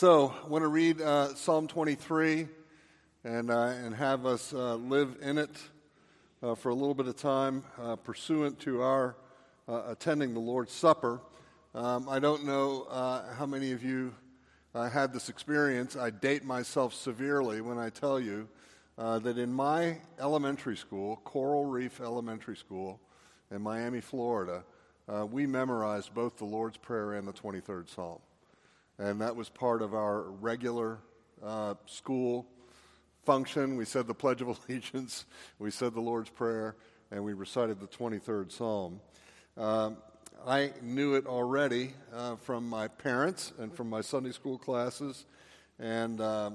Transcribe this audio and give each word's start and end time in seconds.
So, 0.00 0.32
I 0.44 0.46
want 0.46 0.62
to 0.62 0.68
read 0.68 1.00
uh, 1.00 1.34
Psalm 1.34 1.66
23 1.66 2.46
and, 3.24 3.50
uh, 3.50 3.58
and 3.58 3.92
have 3.96 4.26
us 4.26 4.52
uh, 4.52 4.76
live 4.76 5.16
in 5.20 5.38
it 5.38 5.50
uh, 6.40 6.54
for 6.54 6.68
a 6.68 6.72
little 6.72 6.94
bit 6.94 7.08
of 7.08 7.16
time, 7.16 7.64
uh, 7.82 7.96
pursuant 7.96 8.60
to 8.60 8.80
our 8.82 9.16
uh, 9.68 9.82
attending 9.88 10.34
the 10.34 10.38
Lord's 10.38 10.70
Supper. 10.70 11.20
Um, 11.74 12.08
I 12.08 12.20
don't 12.20 12.44
know 12.44 12.86
how 13.36 13.44
many 13.44 13.72
of 13.72 13.82
you 13.82 14.14
had 14.72 15.12
this 15.12 15.28
experience. 15.28 15.96
I 15.96 16.10
date 16.10 16.44
myself 16.44 16.94
severely 16.94 17.60
when 17.60 17.76
I 17.76 17.90
tell 17.90 18.20
you 18.20 18.46
that 18.98 19.36
in 19.36 19.52
my 19.52 19.98
elementary 20.20 20.76
school, 20.76 21.16
Coral 21.24 21.64
Reef 21.64 22.00
Elementary 22.00 22.56
School 22.56 23.00
in 23.50 23.62
Miami, 23.62 24.00
Florida, 24.00 24.62
we 25.28 25.48
memorized 25.48 26.14
both 26.14 26.36
the 26.36 26.44
Lord's 26.44 26.76
Prayer 26.76 27.14
and 27.14 27.26
the 27.26 27.32
23rd 27.32 27.92
Psalm 27.92 28.20
and 28.98 29.20
that 29.20 29.36
was 29.36 29.48
part 29.48 29.82
of 29.82 29.94
our 29.94 30.22
regular 30.22 30.98
uh, 31.42 31.74
school 31.86 32.46
function. 33.24 33.76
We 33.76 33.84
said 33.84 34.06
the 34.06 34.14
Pledge 34.14 34.42
of 34.42 34.48
Allegiance, 34.68 35.24
we 35.58 35.70
said 35.70 35.94
the 35.94 36.00
Lord's 36.00 36.30
Prayer, 36.30 36.76
and 37.10 37.24
we 37.24 37.32
recited 37.32 37.80
the 37.80 37.86
23rd 37.86 38.52
Psalm. 38.52 39.00
Um, 39.56 39.96
I 40.46 40.72
knew 40.82 41.14
it 41.14 41.26
already 41.26 41.94
uh, 42.14 42.36
from 42.36 42.68
my 42.68 42.88
parents 42.88 43.52
and 43.58 43.72
from 43.72 43.90
my 43.90 44.00
Sunday 44.00 44.30
school 44.30 44.56
classes. 44.56 45.26
And 45.78 46.20
uh, 46.20 46.50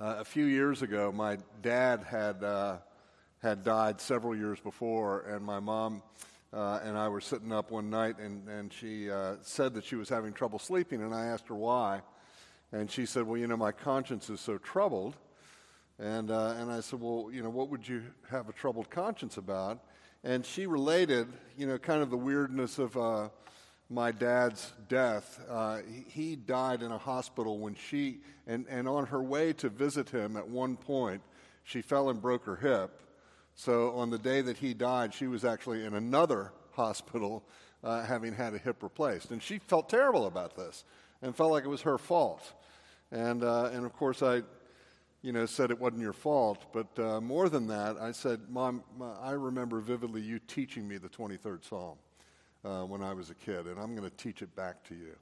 uh, 0.00 0.16
a 0.18 0.24
few 0.24 0.44
years 0.46 0.82
ago, 0.82 1.12
my 1.12 1.38
dad 1.60 2.02
had, 2.02 2.42
uh, 2.42 2.78
had 3.42 3.64
died 3.64 4.00
several 4.00 4.34
years 4.34 4.58
before, 4.60 5.20
and 5.20 5.44
my 5.44 5.60
mom 5.60 6.02
uh, 6.52 6.80
and 6.84 6.98
I 6.98 7.08
were 7.08 7.20
sitting 7.20 7.52
up 7.52 7.70
one 7.70 7.88
night, 7.88 8.18
and, 8.18 8.46
and 8.48 8.72
she 8.72 9.10
uh, 9.10 9.36
said 9.40 9.74
that 9.74 9.84
she 9.84 9.96
was 9.96 10.08
having 10.08 10.32
trouble 10.32 10.58
sleeping, 10.58 11.02
and 11.02 11.14
I 11.14 11.26
asked 11.26 11.48
her 11.48 11.54
why. 11.54 12.02
And 12.72 12.90
she 12.90 13.06
said, 13.06 13.26
Well, 13.26 13.38
you 13.38 13.46
know, 13.46 13.56
my 13.56 13.72
conscience 13.72 14.28
is 14.30 14.40
so 14.40 14.58
troubled. 14.58 15.16
And, 15.98 16.30
uh, 16.30 16.54
and 16.58 16.70
I 16.70 16.80
said, 16.80 17.00
Well, 17.00 17.30
you 17.32 17.42
know, 17.42 17.50
what 17.50 17.68
would 17.70 17.86
you 17.86 18.02
have 18.30 18.48
a 18.48 18.52
troubled 18.52 18.90
conscience 18.90 19.36
about? 19.36 19.78
And 20.24 20.44
she 20.44 20.66
related, 20.66 21.28
you 21.56 21.66
know, 21.66 21.78
kind 21.78 22.02
of 22.02 22.10
the 22.10 22.16
weirdness 22.16 22.78
of 22.78 22.96
uh, 22.96 23.28
my 23.90 24.12
dad's 24.12 24.72
death. 24.88 25.40
Uh, 25.48 25.78
he 26.06 26.36
died 26.36 26.82
in 26.82 26.92
a 26.92 26.98
hospital 26.98 27.58
when 27.58 27.74
she, 27.74 28.20
and, 28.46 28.66
and 28.68 28.88
on 28.88 29.06
her 29.06 29.22
way 29.22 29.52
to 29.54 29.68
visit 29.68 30.08
him 30.08 30.36
at 30.36 30.48
one 30.48 30.76
point, 30.76 31.22
she 31.64 31.82
fell 31.82 32.08
and 32.08 32.20
broke 32.20 32.44
her 32.44 32.56
hip. 32.56 33.00
So 33.54 33.92
on 33.92 34.10
the 34.10 34.18
day 34.18 34.40
that 34.40 34.56
he 34.56 34.74
died, 34.74 35.14
she 35.14 35.26
was 35.26 35.44
actually 35.44 35.84
in 35.84 35.94
another 35.94 36.52
hospital 36.72 37.44
uh, 37.84 38.04
having 38.04 38.34
had 38.34 38.54
a 38.54 38.58
hip 38.58 38.82
replaced. 38.82 39.30
And 39.30 39.42
she 39.42 39.58
felt 39.58 39.88
terrible 39.88 40.26
about 40.26 40.56
this 40.56 40.84
and 41.20 41.34
felt 41.36 41.50
like 41.50 41.64
it 41.64 41.68
was 41.68 41.82
her 41.82 41.98
fault. 41.98 42.52
And, 43.10 43.44
uh, 43.44 43.70
and 43.72 43.84
of 43.84 43.92
course, 43.92 44.22
I 44.22 44.42
you 45.22 45.32
know, 45.32 45.46
said 45.46 45.70
it 45.70 45.80
wasn't 45.80 46.02
your 46.02 46.12
fault. 46.12 46.66
But 46.72 46.98
uh, 46.98 47.20
more 47.20 47.48
than 47.48 47.68
that, 47.68 47.96
I 47.96 48.12
said, 48.12 48.40
Mom, 48.48 48.82
I 49.20 49.30
remember 49.30 49.80
vividly 49.80 50.20
you 50.20 50.38
teaching 50.40 50.86
me 50.86 50.98
the 50.98 51.08
23rd 51.08 51.68
Psalm 51.68 51.96
uh, 52.64 52.82
when 52.82 53.02
I 53.02 53.14
was 53.14 53.30
a 53.30 53.34
kid, 53.34 53.66
and 53.66 53.78
I'm 53.78 53.94
going 53.94 54.08
to 54.08 54.16
teach 54.16 54.42
it 54.42 54.54
back 54.56 54.82
to 54.88 54.94
you. 54.94 55.14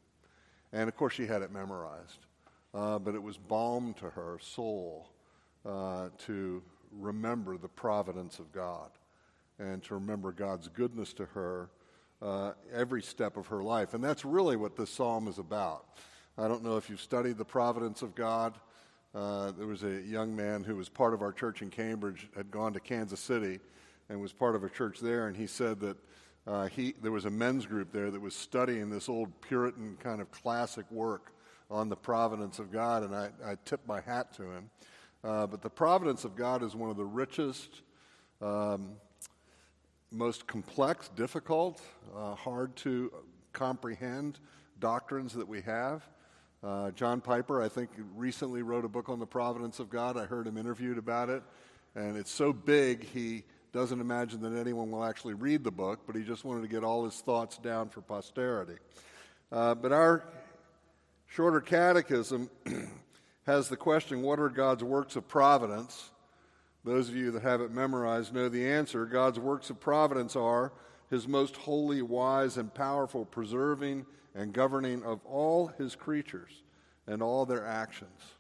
And 0.73 0.89
of 0.89 0.97
course, 0.97 1.15
she 1.15 1.27
had 1.27 1.43
it 1.43 1.53
memorized. 1.53 2.27
Uh, 2.73 2.99
but 2.99 3.15
it 3.15 3.23
was 3.23 3.37
balm 3.37 3.95
to 3.95 4.09
her 4.11 4.39
soul 4.41 5.09
uh, 5.67 6.09
to 6.27 6.63
remember 6.99 7.57
the 7.57 7.69
providence 7.69 8.39
of 8.39 8.53
God 8.53 8.91
and 9.59 9.83
to 9.85 9.95
remember 9.95 10.33
God's 10.33 10.69
goodness 10.69 11.13
to 11.15 11.27
her 11.27 11.71
uh, 12.23 12.53
every 12.73 13.03
step 13.03 13.37
of 13.37 13.47
her 13.49 13.63
life. 13.63 13.95
And 13.95 14.03
that's 14.03 14.25
really 14.25 14.57
what 14.57 14.77
this 14.77 14.91
psalm 14.91 15.29
is 15.29 15.39
about. 15.39 15.87
I 16.39 16.49
don't 16.49 16.63
know 16.63 16.77
if 16.77 16.89
you've 16.89 17.01
studied 17.01 17.39
the 17.39 17.45
providence 17.45 18.03
of 18.03 18.15
God. 18.15 18.55
Uh, 19.15 19.53
there 19.53 19.67
was 19.67 19.83
a 19.83 20.01
young 20.03 20.35
man 20.35 20.65
who 20.65 20.77
was 20.77 20.89
part 20.89 21.15
of 21.15 21.23
our 21.23 21.33
church 21.33 21.63
in 21.63 21.71
Cambridge, 21.71 22.29
had 22.37 22.51
gone 22.51 22.73
to 22.73 22.81
Kansas 22.81 23.21
City 23.21 23.59
and 24.09 24.21
was 24.21 24.33
part 24.33 24.55
of 24.55 24.65
a 24.65 24.69
church 24.69 25.01
there, 25.01 25.29
and 25.29 25.37
he 25.37 25.47
said 25.47 25.81
that 25.81 25.97
uh, 26.47 26.67
he, 26.67 26.95
there 27.03 27.13
was 27.13 27.27
a 27.27 27.31
men's 27.31 27.67
group 27.67 27.93
there 27.93 28.11
that 28.11 28.21
was 28.21 28.35
studying 28.35 28.91
this 28.91 29.09
old 29.09 29.29
Puritan 29.41 29.97
kind 30.01 30.21
of 30.21 30.31
classic 30.31 30.85
work 30.91 31.33
on 31.71 31.89
the 31.89 31.97
providence 31.97 32.59
of 32.59 32.73
God, 32.73 33.03
and 33.03 33.15
I, 33.15 33.31
I 33.45 33.57
tipped 33.65 33.87
my 33.87 34.01
hat 34.01 34.33
to 34.35 34.43
him. 34.43 34.71
Uh, 35.23 35.47
but 35.47 35.61
the 35.61 35.71
providence 35.71 36.25
of 36.25 36.35
God 36.35 36.63
is 36.63 36.75
one 36.75 36.89
of 36.89 36.97
the 36.97 37.05
richest, 37.05 37.83
um, 38.41 38.93
most 40.11 40.47
complex, 40.47 41.09
difficult, 41.09 41.83
uh, 42.17 42.35
hard 42.35 42.75
to 42.77 43.13
comprehend 43.53 44.39
doctrines 44.79 45.35
that 45.35 45.47
we 45.47 45.61
have. 45.61 46.03
Uh, 46.63 46.91
John 46.93 47.21
Piper, 47.21 47.63
I 47.63 47.69
think, 47.69 47.91
recently 48.15 48.63
wrote 48.63 48.85
a 48.85 48.89
book 48.89 49.09
on 49.09 49.19
the 49.19 49.27
providence 49.27 49.79
of 49.79 49.91
God. 49.91 50.17
I 50.17 50.25
heard 50.25 50.47
him 50.47 50.57
interviewed 50.57 50.99
about 50.99 51.29
it, 51.29 51.43
and 51.95 52.17
it's 52.17 52.31
so 52.31 52.53
big 52.53 53.05
he 53.05 53.45
doesn't 53.73 54.01
imagine 54.01 54.41
that 54.41 54.59
anyone 54.59 54.91
will 54.91 55.05
actually 55.05 55.35
read 55.35 55.65
the 55.65 55.71
book, 55.71 56.01
but 56.07 56.17
he 56.17 56.23
just 56.23 56.45
wanted 56.45 56.63
to 56.63 56.69
get 56.69 56.83
all 56.83 57.05
his 57.05 57.21
thoughts 57.21 57.59
down 57.59 57.89
for 57.89 58.01
posterity. 58.01 58.77
Uh, 59.53 59.75
but 59.75 59.93
our 59.93 60.25
shorter 61.27 61.61
catechism 61.61 62.51
has 63.47 63.69
the 63.69 63.77
question 63.77 64.23
What 64.23 64.41
are 64.41 64.49
God's 64.49 64.85
works 64.85 65.17
of 65.17 65.29
providence? 65.29 66.11
Those 66.85 67.09
of 67.09 67.17
you 67.17 67.31
that 67.33 67.43
have 67.43 67.61
it 67.61 67.71
memorized 67.71 68.33
know 68.33 68.49
the 68.49 68.67
answer. 68.67 69.05
God's 69.05 69.39
works 69.39 69.69
of 69.69 69.81
providence 69.81 70.35
are 70.35 70.73
His 71.11 71.29
most 71.29 71.57
holy, 71.57 72.01
wise, 72.03 72.57
and 72.57 72.73
powerful 72.73 73.25
preserving 73.25 74.07
and 74.35 74.53
governing 74.53 75.03
of 75.03 75.21
all 75.27 75.69
His 75.79 75.95
creatures 75.95 76.63
and 77.07 77.23
all 77.23 77.45
their 77.45 77.67
actions. 77.67 78.35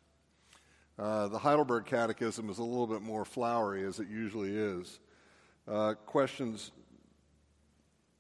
Uh, 0.98 1.28
the 1.28 1.38
Heidelberg 1.38 1.86
Catechism 1.86 2.50
is 2.50 2.58
a 2.58 2.62
little 2.62 2.86
bit 2.86 3.02
more 3.02 3.24
flowery, 3.24 3.84
as 3.84 4.00
it 4.00 4.08
usually 4.08 4.54
is. 4.54 5.00
Uh, 5.66 5.94
questions, 6.06 6.72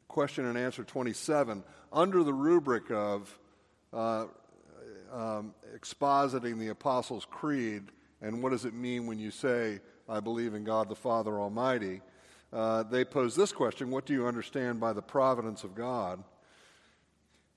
question 0.08 0.46
and 0.46 0.56
answer 0.56 0.82
27, 0.82 1.62
under 1.92 2.22
the 2.22 2.32
rubric 2.32 2.90
of 2.90 3.38
uh, 3.92 4.26
um, 5.12 5.54
expositing 5.76 6.58
the 6.58 6.68
Apostles' 6.68 7.26
Creed 7.30 7.90
and 8.22 8.42
what 8.42 8.50
does 8.50 8.64
it 8.64 8.74
mean 8.74 9.06
when 9.06 9.18
you 9.18 9.30
say, 9.30 9.80
I 10.08 10.20
believe 10.20 10.54
in 10.54 10.64
God 10.64 10.88
the 10.88 10.94
Father 10.94 11.40
Almighty, 11.40 12.02
uh, 12.52 12.82
they 12.82 13.04
pose 13.04 13.34
this 13.34 13.52
question 13.52 13.90
What 13.90 14.06
do 14.06 14.12
you 14.12 14.26
understand 14.26 14.80
by 14.80 14.92
the 14.92 15.02
providence 15.02 15.64
of 15.64 15.74
God? 15.74 16.22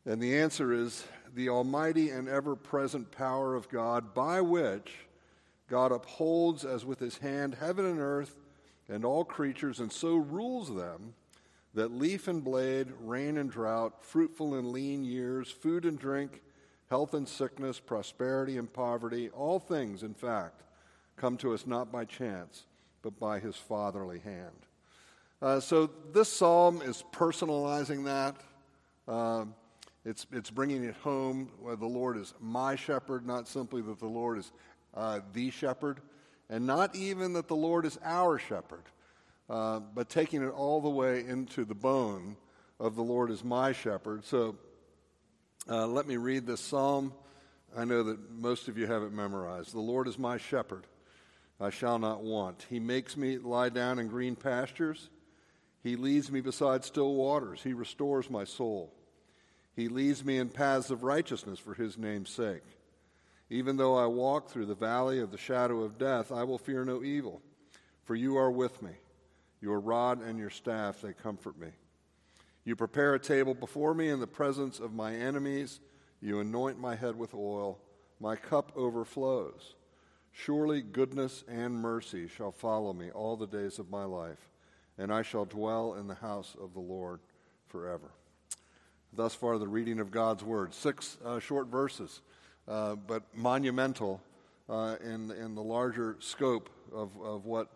And 0.06 0.22
the 0.22 0.38
answer 0.38 0.74
is 0.74 1.06
the 1.34 1.50
almighty 1.50 2.10
and 2.10 2.28
ever 2.28 2.56
present 2.56 3.12
power 3.12 3.56
of 3.56 3.70
God 3.70 4.14
by 4.14 4.42
which 4.42 4.92
God 5.70 5.92
upholds 5.92 6.66
as 6.66 6.86
with 6.86 7.00
his 7.00 7.18
hand 7.18 7.56
heaven 7.60 7.86
and 7.86 8.00
earth 8.00 8.36
and 8.90 9.06
all 9.06 9.24
creatures, 9.24 9.80
and 9.80 9.92
so 9.92 10.16
rules 10.16 10.76
them 10.76 11.14
that 11.74 11.92
leaf 11.92 12.28
and 12.28 12.44
blade, 12.44 12.88
rain 13.00 13.38
and 13.38 13.50
drought, 13.50 14.04
fruitful 14.04 14.54
and 14.54 14.72
lean 14.72 15.04
years, 15.04 15.50
food 15.50 15.86
and 15.86 15.98
drink, 15.98 16.42
health 16.90 17.14
and 17.14 17.28
sickness, 17.28 17.80
prosperity 17.80 18.58
and 18.58 18.72
poverty, 18.72 19.30
all 19.30 19.60
things, 19.60 20.04
in 20.04 20.14
fact, 20.14 20.64
come 21.16 21.38
to 21.38 21.54
us 21.54 21.66
not 21.66 21.92
by 21.92 22.06
chance, 22.06 22.64
but 23.02 23.20
by 23.20 23.40
his 23.40 23.56
fatherly 23.56 24.20
hand. 24.20 24.68
Uh, 25.42 25.60
so 25.60 25.90
this 26.14 26.30
psalm 26.30 26.82
is 26.82 27.04
personalizing 27.12 28.06
that. 28.06 28.36
Uh, 29.08 29.46
it's, 30.06 30.26
it's 30.32 30.50
bringing 30.50 30.84
it 30.84 30.96
home 30.96 31.50
where 31.62 31.76
the 31.76 31.86
Lord 31.86 32.18
is 32.18 32.34
my 32.40 32.76
shepherd, 32.76 33.26
not 33.26 33.48
simply 33.48 33.82
that 33.82 34.00
the 34.00 34.06
Lord 34.08 34.38
is 34.38 34.52
uh, 34.94 35.22
the 35.34 35.50
shepherd, 35.50 36.02
and 36.50 36.68
not 36.68 36.96
even 36.96 37.34
that 37.34 37.48
the 37.48 37.56
Lord 37.56 37.86
is 37.86 37.98
our 38.04 38.38
shepherd, 38.38 38.84
uh, 39.50 39.80
but 39.80 40.10
taking 40.10 40.44
it 40.44 40.50
all 40.50 40.82
the 40.82 40.90
way 40.90 41.26
into 41.26 41.64
the 41.64 41.76
bone 41.76 42.36
of 42.80 42.96
the 42.96 43.02
Lord 43.02 43.32
is 43.32 43.44
my 43.44 43.72
shepherd. 43.72 44.26
So 44.26 44.56
uh, 45.70 45.88
let 45.88 46.08
me 46.08 46.18
read 46.18 46.46
this 46.46 46.62
psalm. 46.62 47.14
I 47.76 47.86
know 47.86 48.04
that 48.04 48.32
most 48.32 48.68
of 48.68 48.78
you 48.78 48.86
have 48.88 49.04
it 49.04 49.12
memorized. 49.12 49.74
The 49.74 49.80
Lord 49.80 50.08
is 50.08 50.20
my 50.20 50.38
shepherd, 50.38 50.86
I 51.60 51.70
shall 51.70 52.00
not 52.00 52.22
want. 52.22 52.66
He 52.70 52.80
makes 52.80 53.16
me 53.16 53.38
lie 53.38 53.70
down 53.70 54.00
in 54.00 54.08
green 54.08 54.36
pastures. 54.36 55.10
He 55.82 55.96
leads 55.96 56.32
me 56.32 56.42
beside 56.42 56.84
still 56.84 57.14
waters. 57.14 57.62
He 57.64 57.74
restores 57.74 58.30
my 58.30 58.44
soul. 58.44 58.94
He 59.76 59.88
leads 59.88 60.24
me 60.24 60.38
in 60.38 60.50
paths 60.50 60.92
of 60.92 61.04
righteousness 61.04 61.60
for 61.60 61.74
his 61.74 61.98
name's 61.98 62.30
sake. 62.30 62.64
Even 63.50 63.78
though 63.78 63.96
I 63.96 64.06
walk 64.06 64.50
through 64.50 64.68
the 64.68 64.76
valley 64.76 65.20
of 65.20 65.32
the 65.32 65.38
shadow 65.38 65.82
of 65.82 65.98
death, 65.98 66.32
I 66.32 66.44
will 66.44 66.58
fear 66.58 66.86
no 66.86 67.04
evil, 67.04 67.42
for 68.06 68.16
you 68.16 68.38
are 68.38 68.52
with 68.52 68.82
me. 68.82 68.92
Your 69.62 69.80
rod 69.80 70.22
and 70.22 70.38
your 70.38 70.50
staff, 70.50 71.02
they 71.02 71.14
comfort 71.14 71.58
me. 71.58 71.70
You 72.66 72.76
prepare 72.76 73.14
a 73.14 73.20
table 73.20 73.54
before 73.54 73.94
me 73.94 74.10
in 74.10 74.20
the 74.20 74.28
presence 74.28 74.80
of 74.80 74.94
my 74.94 75.14
enemies. 75.16 75.80
You 76.22 76.40
anoint 76.40 76.80
my 76.80 76.96
head 76.96 77.18
with 77.18 77.34
oil. 77.34 77.80
My 78.20 78.36
cup 78.36 78.72
overflows. 78.76 79.76
Surely 80.32 80.82
goodness 80.82 81.44
and 81.48 81.76
mercy 81.76 82.28
shall 82.28 82.52
follow 82.52 82.94
me 82.94 83.12
all 83.12 83.36
the 83.36 83.48
days 83.48 83.80
of 83.80 83.90
my 83.90 84.04
life, 84.06 84.50
and 84.98 85.14
I 85.14 85.22
shall 85.22 85.46
dwell 85.46 85.94
in 85.96 86.08
the 86.08 86.16
house 86.16 86.56
of 86.60 86.74
the 86.74 86.80
Lord 86.80 87.20
forever. 87.68 88.12
thus 89.16 89.36
far 89.36 89.58
the 89.58 89.68
reading 89.68 90.00
of 90.00 90.10
God's 90.10 90.44
Word. 90.44 90.74
Six 90.74 91.18
uh, 91.24 91.40
short 91.40 91.68
verses, 91.68 92.22
uh, 92.68 92.96
but 92.96 93.24
monumental 93.36 94.22
uh, 94.70 94.96
in, 95.04 95.32
in 95.32 95.54
the 95.56 95.62
larger 95.62 96.18
scope 96.20 96.70
of, 96.92 97.12
of 97.22 97.46
what 97.46 97.70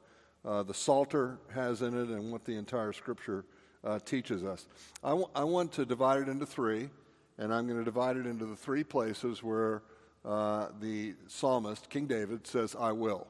uh, 0.46 0.64
the 0.64 0.74
Psalter 0.74 1.38
has 1.54 1.82
in 1.82 1.94
it 1.94 2.10
and 2.10 2.32
what 2.32 2.46
the 2.46 2.56
entire 2.56 2.94
Scripture 2.94 3.46
uh, 3.84 4.00
teaches 4.00 4.44
us. 4.44 4.68
I, 5.04 5.10
w- 5.10 5.30
I 5.36 5.44
want 5.44 5.72
to 5.74 5.86
divide 5.86 6.22
it 6.22 6.30
into 6.30 6.46
three, 6.46 6.90
and 7.38 7.54
I'm 7.54 7.68
going 7.68 7.80
to 7.80 7.86
divide 7.86 8.18
it 8.18 8.26
into 8.26 8.46
the 8.46 8.56
three 8.56 8.84
places 8.84 9.44
where 9.44 9.84
uh, 10.26 10.68
the 10.82 11.16
psalmist, 11.28 11.90
King 11.90 12.08
David, 12.08 12.48
says, 12.48 12.76
I 12.80 12.92
will. 12.92 13.28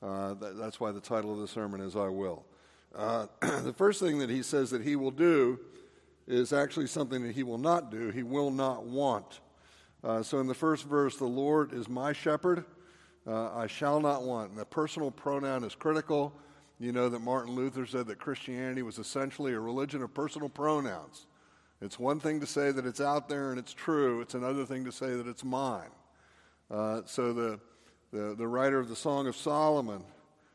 That, 0.00 0.56
that's 0.58 0.80
why 0.80 0.92
the 0.92 1.00
title 1.00 1.32
of 1.32 1.38
the 1.40 1.48
sermon 1.48 1.80
is 1.80 1.94
I 1.94 2.08
Will. 2.08 2.44
the 2.92 3.74
first 3.76 4.00
thing 4.00 4.18
that 4.18 4.30
he 4.30 4.42
says 4.42 4.70
that 4.70 4.82
he 4.82 4.96
will 4.96 5.10
do 5.10 5.60
is 6.26 6.52
actually 6.52 6.86
something 6.86 7.22
that 7.24 7.34
he 7.34 7.42
will 7.42 7.58
not 7.58 7.90
do. 7.90 8.10
He 8.10 8.22
will 8.22 8.50
not 8.50 8.84
want. 8.84 9.40
Uh, 10.02 10.22
so 10.22 10.38
in 10.38 10.46
the 10.46 10.54
first 10.54 10.84
verse, 10.84 11.16
the 11.16 11.26
Lord 11.26 11.72
is 11.72 11.88
my 11.88 12.12
shepherd. 12.12 12.64
Uh, 13.26 13.52
I 13.52 13.66
shall 13.66 14.00
not 14.00 14.22
want. 14.22 14.50
And 14.50 14.58
the 14.58 14.64
personal 14.64 15.10
pronoun 15.10 15.64
is 15.64 15.74
critical. 15.74 16.32
You 16.80 16.92
know 16.92 17.10
that 17.10 17.20
Martin 17.20 17.54
Luther 17.54 17.84
said 17.84 18.06
that 18.06 18.18
Christianity 18.18 18.80
was 18.80 18.98
essentially 18.98 19.52
a 19.52 19.60
religion 19.60 20.02
of 20.02 20.14
personal 20.14 20.48
pronouns. 20.48 21.26
It's 21.82 21.98
one 21.98 22.20
thing 22.20 22.40
to 22.40 22.46
say 22.46 22.72
that 22.72 22.86
it's 22.86 23.02
out 23.02 23.28
there 23.28 23.50
and 23.50 23.58
it's 23.58 23.74
true, 23.74 24.22
it's 24.22 24.34
another 24.34 24.64
thing 24.64 24.86
to 24.86 24.92
say 24.92 25.08
that 25.08 25.26
it's 25.26 25.44
mine. 25.44 25.90
Uh, 26.70 27.02
so 27.04 27.34
the, 27.34 27.60
the, 28.12 28.34
the 28.34 28.48
writer 28.48 28.78
of 28.78 28.88
the 28.88 28.96
Song 28.96 29.26
of 29.26 29.36
Solomon 29.36 30.02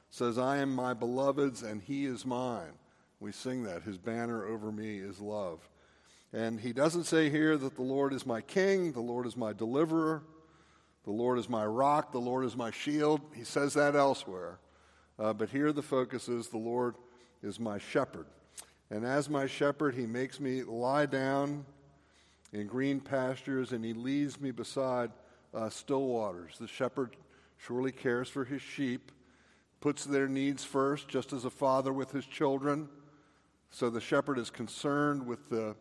says, 0.10 0.39
I 0.39 0.57
am 0.57 0.74
my 0.74 0.95
beloved's 0.95 1.62
and 1.62 1.80
he 1.80 2.06
is 2.06 2.25
mine. 2.25 2.74
We 3.19 3.31
sing 3.31 3.63
that. 3.63 3.83
His 3.83 4.00
banner 4.00 4.48
over 4.48 4.72
me 4.72 4.98
is 4.98 5.19
love. 5.19 5.69
And 6.33 6.60
he 6.60 6.74
doesn't 6.74 7.04
say 7.04 7.30
here 7.30 7.56
that 7.56 7.75
the 7.75 7.83
Lord 7.83 8.13
is 8.13 8.25
my 8.25 8.42
king, 8.42 8.94
the 8.94 9.00
Lord 9.00 9.27
is 9.27 9.38
my 9.38 9.54
deliverer, 9.54 10.24
the 11.04 11.12
Lord 11.12 11.38
is 11.38 11.50
my 11.50 11.66
rock, 11.66 12.12
the 12.12 12.19
Lord 12.19 12.45
is 12.45 12.57
my 12.57 12.72
shield. 12.72 13.22
He 13.36 13.44
says 13.44 13.75
that 13.75 13.95
elsewhere. 13.95 14.57
Uh, 15.17 15.33
but 15.33 15.50
here 15.50 15.71
the 15.71 15.81
focus 15.81 16.27
is 16.27 16.50
the 16.50 16.57
Lord 16.57 16.95
is 17.41 17.59
my 17.59 17.77
shepherd. 17.77 18.25
And 18.89 19.06
as 19.06 19.29
my 19.29 19.47
shepherd, 19.47 19.95
he 19.95 20.06
makes 20.06 20.39
me 20.39 20.63
lie 20.63 21.06
down 21.06 21.65
in 22.53 22.67
green 22.67 23.00
pastures 23.00 23.71
and 23.71 23.83
he 23.83 23.94
leads 23.94 24.39
me 24.39 24.51
beside 24.51 25.12
uh, 25.53 25.69
still 25.69 26.07
waters. 26.07 26.57
The 26.59 26.67
shepherd 26.67 27.15
surely 27.57 27.91
cares 27.91 28.29
for 28.29 28.45
his 28.45 28.62
sheep, 28.62 29.12
puts 29.79 30.06
their 30.06 30.27
needs 30.27 30.63
first, 30.63 31.07
just 31.07 31.33
as 31.33 31.45
a 31.45 31.50
father 31.50 31.94
with 31.94 32.12
his 32.12 32.25
children. 32.25 32.89
So 33.71 33.89
the 33.89 34.01
shepherd 34.01 34.38
is 34.38 34.50
concerned 34.50 35.25
with 35.25 35.50
the, 35.50 35.75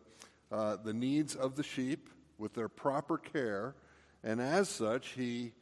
uh, 0.51 0.77
the 0.83 0.93
needs 0.93 1.35
of 1.35 1.55
the 1.55 1.63
sheep, 1.63 2.09
with 2.37 2.53
their 2.53 2.69
proper 2.69 3.17
care, 3.17 3.75
and 4.23 4.41
as 4.41 4.67
such, 4.67 5.09
he 5.09 5.53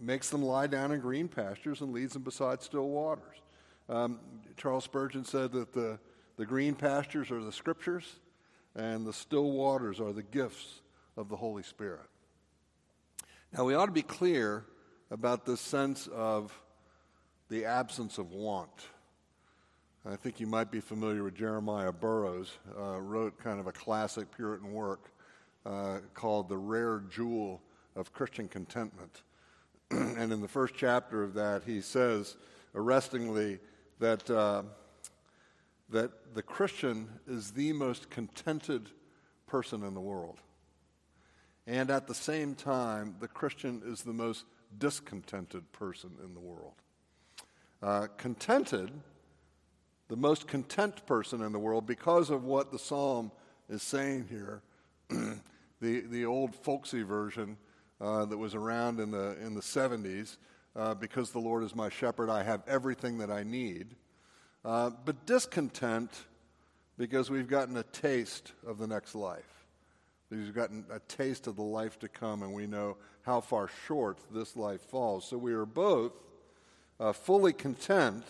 makes 0.00 0.30
them 0.30 0.42
lie 0.42 0.66
down 0.66 0.92
in 0.92 1.00
green 1.00 1.28
pastures 1.28 1.80
and 1.80 1.92
leads 1.92 2.12
them 2.12 2.22
beside 2.22 2.62
still 2.62 2.88
waters. 2.88 3.36
Um, 3.88 4.18
Charles 4.56 4.84
Spurgeon 4.84 5.24
said 5.24 5.52
that 5.52 5.72
the, 5.72 5.98
the 6.36 6.46
green 6.46 6.74
pastures 6.74 7.30
are 7.30 7.42
the 7.42 7.52
scriptures, 7.52 8.04
and 8.74 9.06
the 9.06 9.12
still 9.12 9.52
waters 9.52 10.00
are 10.00 10.12
the 10.12 10.22
gifts 10.22 10.80
of 11.16 11.28
the 11.28 11.36
Holy 11.36 11.62
Spirit. 11.62 12.08
Now, 13.56 13.64
we 13.64 13.74
ought 13.74 13.86
to 13.86 13.92
be 13.92 14.02
clear 14.02 14.64
about 15.10 15.46
this 15.46 15.60
sense 15.60 16.08
of 16.08 16.52
the 17.48 17.64
absence 17.64 18.18
of 18.18 18.32
want. 18.32 18.88
I 20.04 20.16
think 20.16 20.40
you 20.40 20.46
might 20.46 20.70
be 20.70 20.80
familiar 20.80 21.22
with 21.24 21.34
Jeremiah 21.34 21.92
Burroughs, 21.92 22.52
uh, 22.78 23.00
wrote 23.00 23.38
kind 23.38 23.58
of 23.58 23.66
a 23.66 23.72
classic 23.72 24.30
Puritan 24.30 24.72
work 24.72 25.10
uh, 25.64 25.98
called 26.14 26.48
The 26.48 26.56
Rare 26.56 27.02
Jewel 27.10 27.60
of 27.94 28.12
Christian 28.12 28.48
Contentment. 28.48 29.22
and 29.90 30.32
in 30.32 30.40
the 30.40 30.48
first 30.48 30.74
chapter 30.76 31.22
of 31.22 31.34
that, 31.34 31.62
he 31.64 31.80
says 31.80 32.36
arrestingly 32.74 33.58
that, 34.00 34.28
uh, 34.30 34.62
that 35.90 36.34
the 36.34 36.42
Christian 36.42 37.08
is 37.26 37.52
the 37.52 37.72
most 37.72 38.10
contented 38.10 38.90
person 39.46 39.82
in 39.82 39.94
the 39.94 40.00
world. 40.00 40.40
And 41.66 41.90
at 41.90 42.06
the 42.06 42.14
same 42.14 42.54
time, 42.54 43.16
the 43.20 43.28
Christian 43.28 43.82
is 43.84 44.02
the 44.02 44.12
most 44.12 44.44
discontented 44.78 45.70
person 45.72 46.10
in 46.24 46.34
the 46.34 46.40
world. 46.40 46.74
Uh, 47.82 48.06
contented 48.16 48.90
the 50.08 50.16
most 50.16 50.46
content 50.46 51.04
person 51.06 51.42
in 51.42 51.52
the 51.52 51.58
world 51.58 51.86
because 51.86 52.30
of 52.30 52.44
what 52.44 52.70
the 52.70 52.78
psalm 52.78 53.32
is 53.68 53.82
saying 53.82 54.26
here. 54.28 54.62
the, 55.80 56.00
the 56.00 56.24
old 56.24 56.54
folksy 56.54 57.02
version 57.02 57.56
uh, 58.00 58.24
that 58.24 58.36
was 58.36 58.54
around 58.54 59.00
in 59.00 59.10
the, 59.10 59.36
in 59.44 59.54
the 59.54 59.60
70s, 59.60 60.36
uh, 60.74 60.94
because 60.94 61.30
the 61.30 61.38
Lord 61.38 61.62
is 61.62 61.74
my 61.74 61.88
shepherd, 61.88 62.28
I 62.28 62.42
have 62.42 62.62
everything 62.66 63.18
that 63.18 63.30
I 63.30 63.42
need. 63.42 63.94
Uh, 64.64 64.90
but 65.04 65.26
discontent 65.26 66.10
because 66.98 67.30
we've 67.30 67.48
gotten 67.48 67.76
a 67.76 67.82
taste 67.84 68.52
of 68.66 68.78
the 68.78 68.86
next 68.86 69.14
life. 69.14 69.64
We've 70.30 70.54
gotten 70.54 70.84
a 70.90 70.98
taste 71.00 71.46
of 71.46 71.56
the 71.56 71.62
life 71.62 71.98
to 72.00 72.08
come, 72.08 72.42
and 72.42 72.52
we 72.52 72.66
know 72.66 72.96
how 73.22 73.40
far 73.40 73.68
short 73.86 74.18
this 74.32 74.56
life 74.56 74.80
falls. 74.80 75.26
So 75.28 75.38
we 75.38 75.52
are 75.52 75.66
both 75.66 76.12
uh, 76.98 77.12
fully 77.12 77.52
content 77.52 78.24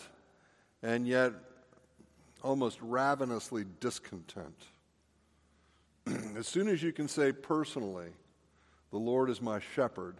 and 0.83 1.07
yet 1.07 1.33
almost 2.43 2.79
ravenously 2.81 3.65
discontent. 3.79 4.55
as 6.37 6.47
soon 6.47 6.67
as 6.67 6.83
you 6.83 6.91
can 6.91 7.07
say 7.07 7.31
personally, 7.31 8.09
the 8.91 8.97
Lord 8.97 9.29
is 9.29 9.41
my 9.41 9.59
shepherd, 9.59 10.17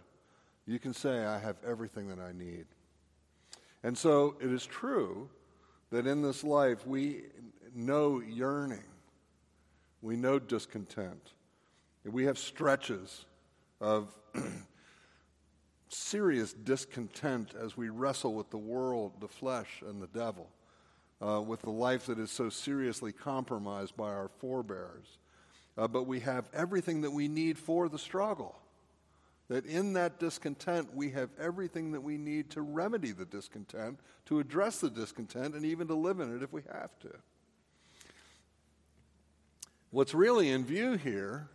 you 0.66 0.78
can 0.78 0.92
say, 0.92 1.24
I 1.24 1.38
have 1.38 1.56
everything 1.66 2.08
that 2.08 2.18
I 2.18 2.32
need. 2.32 2.66
And 3.82 3.96
so 3.96 4.36
it 4.40 4.52
is 4.52 4.66
true 4.66 5.30
that 5.90 6.06
in 6.06 6.22
this 6.22 6.44
life 6.44 6.86
we 6.86 7.22
know 7.74 8.20
yearning, 8.20 8.84
we 10.02 10.16
know 10.16 10.38
discontent, 10.38 11.32
we 12.04 12.24
have 12.24 12.38
stretches 12.38 13.24
of 13.80 14.14
serious 15.88 16.52
discontent 16.52 17.54
as 17.60 17.76
we 17.76 17.88
wrestle 17.88 18.34
with 18.34 18.50
the 18.50 18.58
world, 18.58 19.12
the 19.20 19.28
flesh, 19.28 19.82
and 19.86 20.02
the 20.02 20.06
devil 20.08 20.48
uh, 21.20 21.40
with 21.40 21.62
the 21.62 21.70
life 21.70 22.06
that 22.06 22.18
is 22.18 22.30
so 22.30 22.48
seriously 22.48 23.12
compromised 23.12 23.96
by 23.96 24.08
our 24.08 24.30
forebears. 24.38 25.18
Uh, 25.78 25.86
but 25.86 26.08
we 26.08 26.20
have 26.20 26.48
everything 26.52 27.02
that 27.02 27.12
we 27.12 27.28
need 27.28 27.56
for 27.56 27.88
the 27.88 27.98
struggle. 27.98 28.58
That 29.48 29.64
in 29.64 29.92
that 29.94 30.18
discontent, 30.18 30.94
we 30.94 31.10
have 31.12 31.30
everything 31.40 31.92
that 31.92 32.02
we 32.02 32.18
need 32.18 32.50
to 32.50 32.60
remedy 32.60 33.12
the 33.12 33.24
discontent, 33.24 34.00
to 34.26 34.40
address 34.40 34.80
the 34.80 34.90
discontent, 34.90 35.54
and 35.54 35.64
even 35.64 35.86
to 35.86 35.94
live 35.94 36.20
in 36.20 36.36
it 36.36 36.42
if 36.42 36.52
we 36.52 36.62
have 36.70 36.90
to. 37.00 37.10
What's 39.90 40.12
really 40.12 40.50
in 40.50 40.64
view 40.64 40.94
here, 40.94 41.48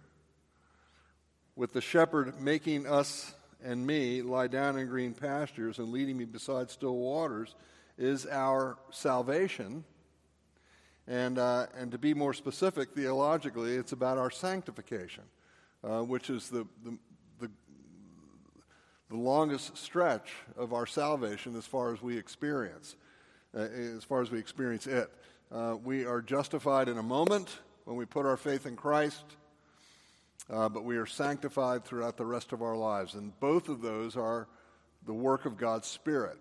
with 1.56 1.74
the 1.74 1.82
shepherd 1.82 2.42
making 2.42 2.88
us 2.88 3.36
and 3.64 3.86
me 3.86 4.22
lie 4.24 4.48
down 4.48 4.78
in 4.80 4.88
green 4.88 5.14
pastures 5.14 5.78
and 5.78 5.92
leading 5.92 6.18
me 6.18 6.26
beside 6.26 6.72
still 6.72 6.96
waters, 6.96 7.54
is 7.98 8.26
our 8.26 8.78
salvation. 8.90 9.84
And, 11.08 11.38
uh, 11.38 11.68
and 11.78 11.92
to 11.92 11.98
be 11.98 12.14
more 12.14 12.34
specific 12.34 12.94
theologically, 12.94 13.76
it's 13.76 13.92
about 13.92 14.18
our 14.18 14.32
sanctification, 14.32 15.24
uh, 15.84 16.00
which 16.02 16.30
is 16.30 16.50
the, 16.50 16.66
the, 16.84 16.98
the, 17.42 17.50
the, 19.10 19.18
longest 19.18 19.78
stretch 19.78 20.32
of 20.56 20.72
our 20.72 20.86
salvation 20.86 21.58
as 21.58 21.66
far 21.66 21.94
as 21.94 22.02
we 22.02 22.18
experience, 22.18 22.96
uh, 23.56 23.62
as 23.62 24.04
far 24.06 24.22
as 24.22 24.32
we 24.32 24.40
experience 24.40 24.88
it. 24.88 25.12
Uh, 25.52 25.76
we 25.84 26.06
are 26.06 26.22
justified 26.22 26.88
in 26.88 26.98
a 26.98 27.04
moment 27.04 27.60
when 27.84 27.98
we 27.98 28.06
put 28.06 28.26
our 28.26 28.38
faith 28.38 28.66
in 28.66 28.78
Christ, 28.78 29.26
uh, 30.50 30.70
but 30.70 30.86
we 30.86 30.96
are 30.96 31.06
sanctified 31.06 31.84
throughout 31.84 32.16
the 32.16 32.26
rest 32.26 32.54
of 32.54 32.62
our 32.62 32.78
lives. 32.78 33.14
And 33.14 33.38
both 33.42 33.68
of 33.68 33.82
those 33.82 34.16
are 34.16 34.48
the 35.06 35.14
work 35.14 35.46
of 35.46 35.58
God's 35.58 35.88
Spirit 35.88 36.38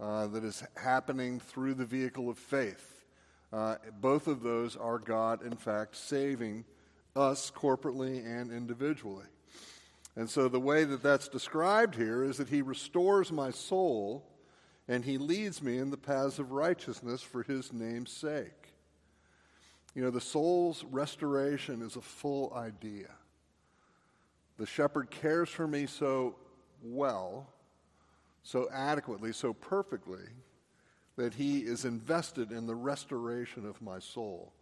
uh, 0.00 0.28
that 0.28 0.44
is 0.44 0.62
happening 0.82 1.40
through 1.40 1.74
the 1.74 1.84
vehicle 1.84 2.30
of 2.30 2.38
faith. 2.38 2.96
Uh, 3.52 3.76
both 4.00 4.26
of 4.26 4.42
those 4.42 4.76
are 4.76 4.98
God, 4.98 5.44
in 5.44 5.56
fact, 5.56 5.96
saving 5.96 6.64
us 7.14 7.50
corporately 7.50 8.24
and 8.24 8.50
individually. 8.50 9.26
And 10.16 10.28
so 10.28 10.48
the 10.48 10.60
way 10.60 10.84
that 10.84 11.02
that's 11.02 11.28
described 11.28 11.94
here 11.94 12.24
is 12.24 12.38
that 12.38 12.48
He 12.48 12.62
restores 12.62 13.30
my 13.30 13.50
soul 13.50 14.26
and 14.88 15.04
He 15.04 15.18
leads 15.18 15.62
me 15.62 15.78
in 15.78 15.90
the 15.90 15.96
paths 15.96 16.38
of 16.38 16.52
righteousness 16.52 17.22
for 17.22 17.42
His 17.42 17.72
name's 17.72 18.10
sake. 18.10 18.74
You 19.94 20.02
know, 20.02 20.10
the 20.10 20.20
soul's 20.20 20.84
restoration 20.84 21.82
is 21.82 21.96
a 21.96 22.02
full 22.02 22.52
idea. 22.54 23.10
The 24.58 24.66
shepherd 24.66 25.10
cares 25.10 25.48
for 25.48 25.66
me 25.66 25.86
so 25.86 26.36
well 26.82 27.48
so 28.46 28.68
adequately, 28.72 29.32
so 29.32 29.52
perfectly, 29.52 30.22
that 31.16 31.34
he 31.34 31.60
is 31.60 31.84
invested 31.84 32.52
in 32.52 32.66
the 32.66 32.74
restoration 32.74 33.66
of 33.66 33.80
my 33.80 33.98
soul. 33.98 34.52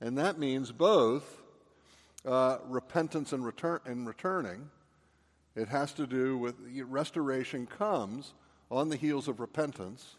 And 0.00 0.16
that 0.18 0.38
means 0.38 0.72
both 0.72 1.42
uh, 2.24 2.58
repentance 2.66 3.32
and, 3.32 3.44
return, 3.44 3.80
and 3.84 4.06
returning. 4.06 4.70
It 5.54 5.68
has 5.68 5.92
to 5.94 6.06
do 6.06 6.36
with 6.36 6.54
restoration 6.86 7.66
comes 7.66 8.34
on 8.70 8.88
the 8.88 8.96
heels 8.96 9.28
of 9.28 9.40
repentance. 9.40 10.16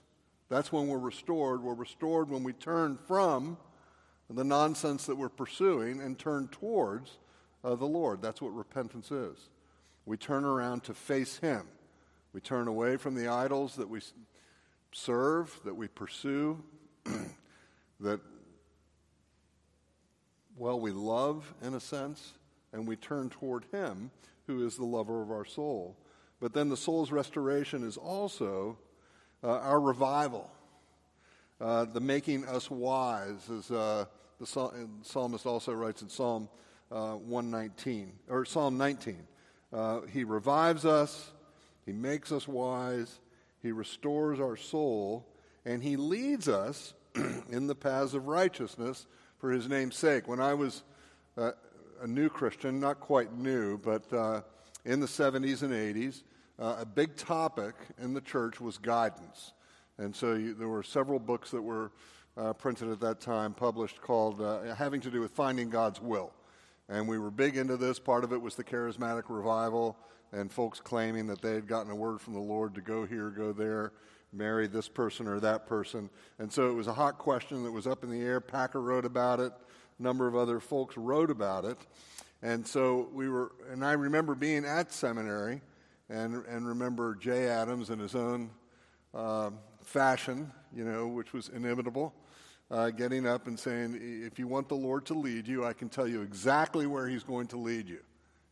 That's 0.49 0.71
when 0.71 0.87
we're 0.87 0.97
restored. 0.97 1.61
We're 1.61 1.73
restored 1.73 2.29
when 2.29 2.43
we 2.43 2.53
turn 2.53 2.97
from 3.07 3.57
the 4.29 4.43
nonsense 4.43 5.05
that 5.05 5.15
we're 5.15 5.29
pursuing 5.29 6.01
and 6.01 6.17
turn 6.17 6.47
towards 6.49 7.17
uh, 7.63 7.75
the 7.75 7.85
Lord. 7.85 8.21
That's 8.21 8.41
what 8.41 8.55
repentance 8.55 9.11
is. 9.11 9.37
We 10.05 10.17
turn 10.17 10.45
around 10.45 10.83
to 10.85 10.93
face 10.93 11.37
Him. 11.37 11.67
We 12.33 12.41
turn 12.41 12.67
away 12.67 12.97
from 12.97 13.15
the 13.15 13.27
idols 13.27 13.75
that 13.75 13.89
we 13.89 13.99
serve, 14.91 15.59
that 15.65 15.75
we 15.75 15.87
pursue, 15.87 16.61
that, 17.99 18.19
well, 20.57 20.79
we 20.79 20.91
love 20.91 21.53
in 21.61 21.73
a 21.73 21.79
sense, 21.79 22.33
and 22.73 22.87
we 22.87 22.95
turn 22.95 23.29
toward 23.29 23.65
Him 23.71 24.11
who 24.47 24.65
is 24.65 24.77
the 24.77 24.85
lover 24.85 25.21
of 25.21 25.29
our 25.29 25.45
soul. 25.45 25.97
But 26.39 26.53
then 26.53 26.69
the 26.69 26.77
soul's 26.77 27.11
restoration 27.11 27.83
is 27.85 27.97
also 27.97 28.77
uh, 29.43 29.59
our 29.59 29.79
revival, 29.79 30.49
uh, 31.59 31.85
the 31.85 31.99
making 31.99 32.45
us 32.45 32.71
wise, 32.71 33.49
as 33.49 33.69
uh, 33.69 34.05
the 34.39 34.87
psalmist 35.03 35.45
also 35.45 35.73
writes 35.73 36.01
in 36.01 36.09
Psalm 36.09 36.49
uh, 36.91 37.13
119 37.13 38.13
or 38.29 38.45
Psalm 38.45 38.77
19. 38.77 39.27
Uh, 39.73 40.01
he 40.11 40.23
revives 40.23 40.85
us, 40.85 41.31
he 41.85 41.91
makes 41.91 42.31
us 42.31 42.47
wise, 42.47 43.19
he 43.61 43.71
restores 43.71 44.39
our 44.39 44.55
soul, 44.55 45.27
and 45.65 45.83
he 45.83 45.95
leads 45.95 46.47
us 46.47 46.93
in 47.49 47.67
the 47.67 47.75
paths 47.75 48.13
of 48.13 48.27
righteousness 48.27 49.05
for 49.39 49.51
his 49.51 49.67
name's 49.67 49.95
sake. 49.95 50.27
When 50.27 50.39
I 50.39 50.53
was 50.53 50.83
uh, 51.37 51.51
a 52.01 52.07
new 52.07 52.29
Christian, 52.29 52.79
not 52.79 52.99
quite 52.99 53.35
new, 53.37 53.77
but 53.77 54.11
uh, 54.13 54.41
in 54.85 54.99
the 54.99 55.07
70s 55.07 55.63
and 55.63 55.73
80s, 55.73 56.23
uh, 56.59 56.77
a 56.79 56.85
big 56.85 57.15
topic 57.15 57.75
in 58.01 58.13
the 58.13 58.21
church 58.21 58.59
was 58.59 58.77
guidance. 58.77 59.53
And 59.97 60.15
so 60.15 60.33
you, 60.33 60.53
there 60.53 60.67
were 60.67 60.83
several 60.83 61.19
books 61.19 61.51
that 61.51 61.61
were 61.61 61.91
uh, 62.35 62.53
printed 62.53 62.89
at 62.89 62.99
that 63.01 63.19
time, 63.19 63.53
published, 63.53 64.01
called 64.01 64.41
uh, 64.41 64.75
having 64.75 65.01
to 65.01 65.11
do 65.11 65.21
with 65.21 65.31
finding 65.31 65.69
God's 65.69 66.01
will. 66.01 66.31
And 66.89 67.07
we 67.07 67.19
were 67.19 67.31
big 67.31 67.57
into 67.57 67.77
this. 67.77 67.99
Part 67.99 68.23
of 68.23 68.31
it 68.31 68.41
was 68.41 68.55
the 68.55 68.63
charismatic 68.63 69.23
revival 69.29 69.97
and 70.31 70.51
folks 70.51 70.79
claiming 70.79 71.27
that 71.27 71.41
they 71.41 71.53
had 71.53 71.67
gotten 71.67 71.91
a 71.91 71.95
word 71.95 72.21
from 72.21 72.33
the 72.33 72.39
Lord 72.39 72.75
to 72.75 72.81
go 72.81 73.05
here, 73.05 73.29
go 73.29 73.51
there, 73.51 73.93
marry 74.33 74.67
this 74.67 74.87
person 74.87 75.27
or 75.27 75.39
that 75.39 75.65
person. 75.65 76.09
And 76.39 76.51
so 76.51 76.69
it 76.69 76.73
was 76.73 76.87
a 76.87 76.93
hot 76.93 77.17
question 77.17 77.63
that 77.63 77.71
was 77.71 77.87
up 77.87 78.03
in 78.03 78.09
the 78.09 78.21
air. 78.21 78.39
Packer 78.39 78.81
wrote 78.81 79.05
about 79.05 79.39
it, 79.39 79.51
a 79.99 80.03
number 80.03 80.27
of 80.27 80.35
other 80.35 80.59
folks 80.59 80.97
wrote 80.97 81.31
about 81.31 81.65
it. 81.65 81.77
And 82.41 82.65
so 82.65 83.09
we 83.13 83.29
were, 83.29 83.51
and 83.71 83.83
I 83.83 83.93
remember 83.93 84.35
being 84.35 84.63
at 84.65 84.91
seminary 84.93 85.61
and, 86.09 86.45
and 86.45 86.67
remember 86.67 87.15
Jay 87.15 87.47
Adams 87.47 87.89
in 87.89 87.99
his 87.99 88.15
own 88.15 88.49
uh, 89.13 89.49
fashion, 89.81 90.51
you 90.75 90.85
know, 90.85 91.07
which 91.07 91.33
was 91.33 91.49
inimitable 91.49 92.13
uh, 92.69 92.89
getting 92.89 93.25
up 93.25 93.47
and 93.47 93.59
saying, 93.59 93.99
If 94.25 94.37
you 94.39 94.47
want 94.47 94.67
the 94.69 94.75
Lord 94.75 95.05
to 95.07 95.13
lead 95.13 95.47
you, 95.47 95.65
I 95.65 95.73
can 95.73 95.89
tell 95.89 96.07
you 96.07 96.21
exactly 96.21 96.85
where 96.85 97.07
He's 97.07 97.23
going 97.23 97.47
to 97.47 97.57
lead 97.57 97.87
you. 97.87 97.99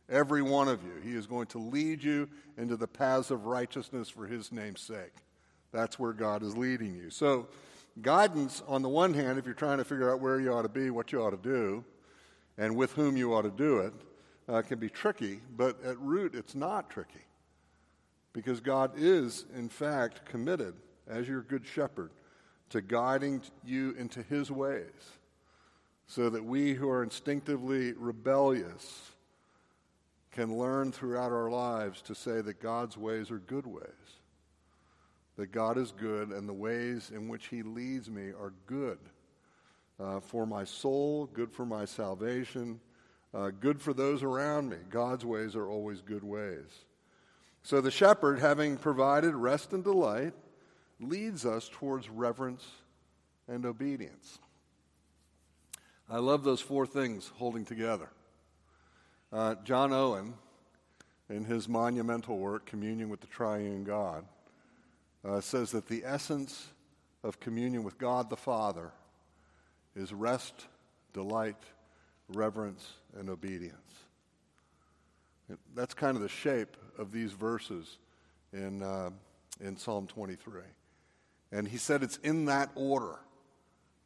Every 0.08 0.42
one 0.42 0.68
of 0.68 0.82
you. 0.84 0.92
He 1.02 1.16
is 1.16 1.26
going 1.26 1.46
to 1.48 1.58
lead 1.58 2.02
you 2.02 2.28
into 2.56 2.76
the 2.76 2.86
paths 2.86 3.30
of 3.30 3.46
righteousness 3.46 4.08
for 4.08 4.26
His 4.26 4.52
name's 4.52 4.80
sake. 4.80 5.12
That's 5.72 5.98
where 5.98 6.12
God 6.12 6.42
is 6.42 6.56
leading 6.56 6.94
you. 6.94 7.10
So, 7.10 7.48
guidance, 8.00 8.62
on 8.68 8.82
the 8.82 8.88
one 8.88 9.12
hand, 9.12 9.38
if 9.38 9.44
you're 9.44 9.54
trying 9.54 9.78
to 9.78 9.84
figure 9.84 10.10
out 10.12 10.20
where 10.20 10.40
you 10.40 10.52
ought 10.52 10.62
to 10.62 10.68
be, 10.68 10.90
what 10.90 11.12
you 11.12 11.22
ought 11.22 11.30
to 11.30 11.36
do, 11.36 11.84
and 12.56 12.76
with 12.76 12.92
whom 12.92 13.16
you 13.16 13.34
ought 13.34 13.42
to 13.42 13.50
do 13.50 13.78
it, 13.78 13.92
uh, 14.48 14.62
can 14.62 14.78
be 14.78 14.88
tricky, 14.88 15.40
but 15.56 15.82
at 15.84 15.98
root, 15.98 16.34
it's 16.34 16.54
not 16.54 16.88
tricky. 16.88 17.24
Because 18.32 18.60
God 18.60 18.92
is, 18.96 19.44
in 19.56 19.68
fact, 19.68 20.24
committed 20.24 20.74
as 21.08 21.28
your 21.28 21.42
good 21.42 21.66
shepherd 21.66 22.10
to 22.70 22.80
guiding 22.80 23.42
you 23.64 23.94
into 23.98 24.22
his 24.22 24.50
ways 24.50 25.16
so 26.06 26.30
that 26.30 26.44
we 26.44 26.74
who 26.74 26.88
are 26.88 27.02
instinctively 27.02 27.92
rebellious 27.92 29.10
can 30.32 30.56
learn 30.58 30.92
throughout 30.92 31.32
our 31.32 31.50
lives 31.50 32.02
to 32.02 32.14
say 32.14 32.40
that 32.40 32.60
God's 32.60 32.96
ways 32.96 33.30
are 33.30 33.38
good 33.38 33.66
ways. 33.66 33.90
That 35.36 35.52
God 35.52 35.78
is 35.78 35.92
good 35.92 36.30
and 36.30 36.48
the 36.48 36.54
ways 36.54 37.10
in 37.14 37.28
which 37.28 37.46
he 37.48 37.62
leads 37.62 38.10
me 38.10 38.28
are 38.28 38.52
good 38.66 38.98
uh, 39.98 40.20
for 40.20 40.46
my 40.46 40.64
soul, 40.64 41.26
good 41.32 41.52
for 41.52 41.66
my 41.66 41.84
salvation, 41.84 42.80
uh, 43.34 43.50
good 43.60 43.80
for 43.80 43.92
those 43.92 44.22
around 44.22 44.68
me. 44.68 44.76
God's 44.90 45.24
ways 45.24 45.56
are 45.56 45.68
always 45.68 46.00
good 46.02 46.24
ways. 46.24 46.84
So 47.62 47.80
the 47.80 47.90
shepherd, 47.90 48.38
having 48.38 48.76
provided 48.76 49.34
rest 49.34 49.72
and 49.72 49.82
delight, 49.82 50.34
leads 51.00 51.44
us 51.44 51.68
towards 51.72 52.08
reverence 52.08 52.66
and 53.48 53.64
obedience. 53.64 54.38
I 56.08 56.18
love 56.18 56.44
those 56.44 56.60
four 56.60 56.86
things 56.86 57.30
holding 57.36 57.64
together. 57.64 58.08
Uh, 59.32 59.56
John 59.64 59.92
Owen, 59.92 60.34
in 61.28 61.44
his 61.44 61.68
monumental 61.68 62.38
work, 62.38 62.66
Communion 62.66 63.08
with 63.08 63.20
the 63.20 63.26
Triune 63.26 63.84
God, 63.84 64.24
uh, 65.24 65.40
says 65.40 65.72
that 65.72 65.88
the 65.88 66.04
essence 66.04 66.68
of 67.24 67.40
communion 67.40 67.82
with 67.82 67.98
God 67.98 68.30
the 68.30 68.36
Father 68.36 68.92
is 69.96 70.12
rest, 70.12 70.66
delight, 71.12 71.56
reverence, 72.28 72.92
and 73.18 73.28
obedience. 73.28 73.74
That's 75.74 75.94
kind 75.94 76.16
of 76.16 76.22
the 76.22 76.28
shape 76.28 76.76
of 76.98 77.12
these 77.12 77.32
verses 77.32 77.98
in, 78.52 78.82
uh, 78.82 79.10
in 79.60 79.76
Psalm 79.76 80.06
23. 80.06 80.60
And 81.52 81.68
he 81.68 81.76
said 81.76 82.02
it's 82.02 82.18
in 82.18 82.46
that 82.46 82.70
order 82.74 83.18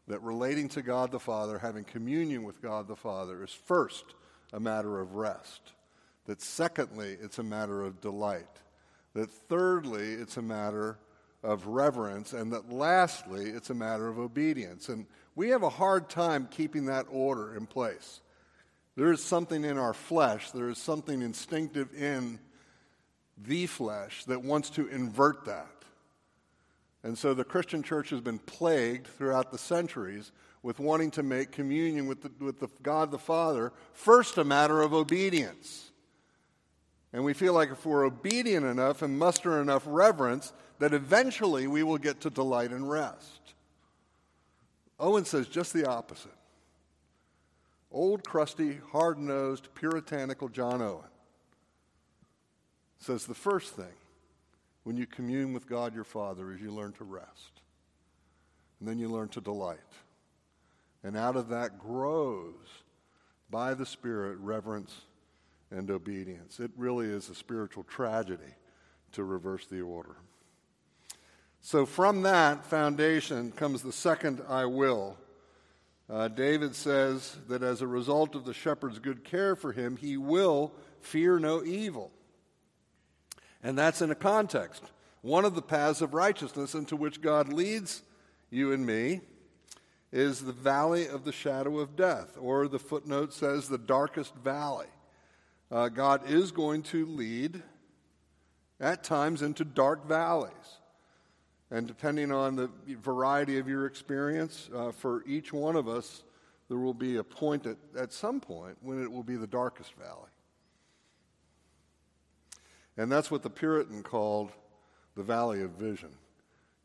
that 0.09 0.23
relating 0.23 0.69
to 0.71 0.83
God 0.83 1.11
the 1.13 1.21
Father, 1.21 1.59
having 1.59 1.85
communion 1.85 2.43
with 2.43 2.61
God 2.61 2.89
the 2.89 2.97
Father, 2.97 3.43
is 3.45 3.53
first 3.53 4.05
a 4.53 4.61
matter 4.61 5.01
of 5.01 5.15
rest. 5.15 5.73
That 6.27 6.43
secondly, 6.43 7.17
it's 7.21 7.39
a 7.39 7.45
matter 7.45 7.83
of 7.83 8.01
delight. 8.01 8.61
That 9.15 9.31
thirdly, 9.31 10.13
it's 10.13 10.37
a 10.37 10.43
matter 10.43 10.99
of 11.43 11.67
reverence. 11.67 12.33
And 12.33 12.53
that 12.53 12.73
lastly, 12.73 13.47
it's 13.47 13.71
a 13.71 13.75
matter 13.75 14.09
of 14.09 14.19
obedience. 14.19 14.89
And 14.89 15.07
we 15.35 15.49
have 15.51 15.63
a 15.63 15.71
hard 15.71 16.11
time 16.11 16.49
keeping 16.51 16.87
that 16.87 17.07
order 17.11 17.57
in 17.57 17.67
place. 17.67 18.21
There 18.97 19.13
is 19.13 19.23
something 19.23 19.65
in 19.65 19.79
our 19.79 19.95
flesh, 19.95 20.51
there 20.51 20.69
is 20.69 20.79
something 20.79 21.23
instinctive 21.23 21.95
in 21.95 22.39
the 23.39 23.67
flesh 23.67 24.25
that 24.25 24.43
wants 24.43 24.71
to 24.71 24.89
invert 24.89 25.47
that. 25.47 25.80
And 27.03 27.17
so 27.17 27.33
the 27.35 27.45
Christian 27.45 27.83
church 27.83 28.11
has 28.11 28.21
been 28.21 28.39
plagued 28.39 29.07
throughout 29.07 29.51
the 29.51 29.59
centuries 29.59 30.33
with 30.63 30.79
wanting 30.79 31.11
to 31.13 31.23
make 31.23 31.53
communion 31.53 32.07
with, 32.07 32.23
the, 32.23 32.45
with 32.45 32.61
the 32.61 32.69
God 32.83 33.11
the 33.11 33.19
Father 33.19 33.73
first 33.93 34.37
a 34.37 34.45
matter 34.45 34.83
of 34.83 34.93
obedience. 34.93 35.91
And 37.13 37.25
we 37.25 37.33
feel 37.33 37.55
like 37.55 37.71
if 37.71 37.85
we're 37.87 38.05
obedient 38.05 38.67
enough 38.67 39.03
and 39.03 39.19
muster 39.19 39.61
enough 39.61 39.83
reverence, 39.87 40.53
that 40.79 40.93
eventually 40.93 41.67
we 41.67 41.83
will 41.83 41.99
get 41.99 42.21
to 42.21 42.31
delight 42.31 42.71
and 42.71 42.89
rest. 42.89 43.55
Owen 44.99 45.25
says 45.25 45.49
just 45.49 45.73
the 45.73 45.89
opposite. 45.89 46.31
Old, 47.91 48.23
crusty, 48.23 48.79
hard 48.93 49.19
nosed, 49.19 49.69
puritanical 49.75 50.49
John 50.49 50.83
Owen 50.83 51.11
says 53.01 53.25
the 53.25 53.35
first 53.35 53.75
thing 53.75 53.87
when 54.85 54.97
you 54.97 55.07
commune 55.07 55.53
with 55.53 55.69
God 55.69 55.95
your 55.95 56.05
Father 56.05 56.53
is 56.53 56.61
you 56.61 56.73
learn 56.73 56.93
to 56.95 57.05
rest. 57.05 57.61
And 58.79 58.89
then 58.89 58.99
you 58.99 59.09
learn 59.09 59.29
to 59.31 59.41
delight. 59.41 59.79
And 61.03 61.17
out 61.17 61.37
of 61.37 61.49
that 61.49 61.79
grows, 61.79 62.55
by 63.51 63.75
the 63.75 63.87
Spirit, 63.87 64.39
reverence 64.39 64.95
and 65.71 65.91
obedience. 65.91 66.61
It 66.61 66.71
really 66.77 67.07
is 67.07 67.29
a 67.29 67.35
spiritual 67.35 67.85
tragedy 67.85 68.55
to 69.13 69.25
reverse 69.25 69.67
the 69.67 69.81
order. 69.81 70.17
So, 71.63 71.85
from 71.85 72.23
that 72.23 72.65
foundation 72.65 73.53
comes 73.53 73.83
the 73.83 73.93
second 73.93 74.43
I 74.49 74.65
will. 74.65 75.19
Uh, 76.09 76.29
David 76.29 76.75
says 76.75 77.37
that 77.49 77.63
as 77.63 77.83
a 77.83 77.87
result 77.87 78.35
of 78.35 78.45
the 78.45 78.55
shepherd's 78.55 78.99
good 78.99 79.25
care 79.25 79.55
for 79.55 79.73
him, 79.73 79.97
he 79.97 80.17
will 80.17 80.73
fear 81.01 81.39
no 81.39 81.63
evil. 81.63 82.11
And 83.63 83.77
that's 83.77 84.03
in 84.03 84.11
a 84.11 84.15
context. 84.15 84.83
One 85.23 85.45
of 85.45 85.55
the 85.55 85.63
paths 85.63 86.01
of 86.01 86.15
righteousness 86.15 86.75
into 86.75 86.97
which 86.97 87.21
God 87.21 87.53
leads 87.53 88.03
you 88.51 88.73
and 88.73 88.87
me 88.87 89.21
is 90.13 90.41
the 90.41 90.53
valley 90.53 91.07
of 91.07 91.25
the 91.25 91.33
shadow 91.33 91.79
of 91.79 91.95
death, 91.95 92.37
or 92.41 92.67
the 92.67 92.79
footnote 92.79 93.33
says 93.33 93.69
the 93.69 93.79
darkest 93.79 94.35
valley. 94.37 94.87
Uh, 95.71 95.89
God 95.89 96.29
is 96.29 96.51
going 96.51 96.83
to 96.85 97.07
lead 97.07 97.63
at 98.81 99.05
times 99.05 99.43
into 99.43 99.65
dark 99.65 100.09
valleys. 100.09 100.53
And 101.71 101.87
depending 101.87 102.33
on 102.33 102.57
the 102.57 102.71
variety 102.89 103.59
of 103.59 103.69
your 103.69 103.87
experience, 103.87 104.69
uh, 104.75 104.91
for 104.91 105.23
each 105.27 105.53
one 105.53 105.77
of 105.77 105.87
us, 105.87 106.25
there 106.69 106.79
will 106.79 106.95
be 106.95 107.17
a 107.17 107.25
point 107.25 107.67
at, 107.67 107.77
at 107.97 108.13
some 108.13 108.41
point 108.41 108.77
when 108.81 109.01
it 109.01 109.11
will 109.11 109.23
be 109.23 109.37
the 109.37 109.47
darkest 109.47 109.93
valley. 109.95 110.31
And 113.01 113.11
that's 113.11 113.31
what 113.31 113.43
the 113.43 113.49
Puritan 113.49 114.03
called 114.03 114.53
the 115.17 115.23
Valley 115.23 115.63
of 115.63 115.71
Vision. 115.71 116.11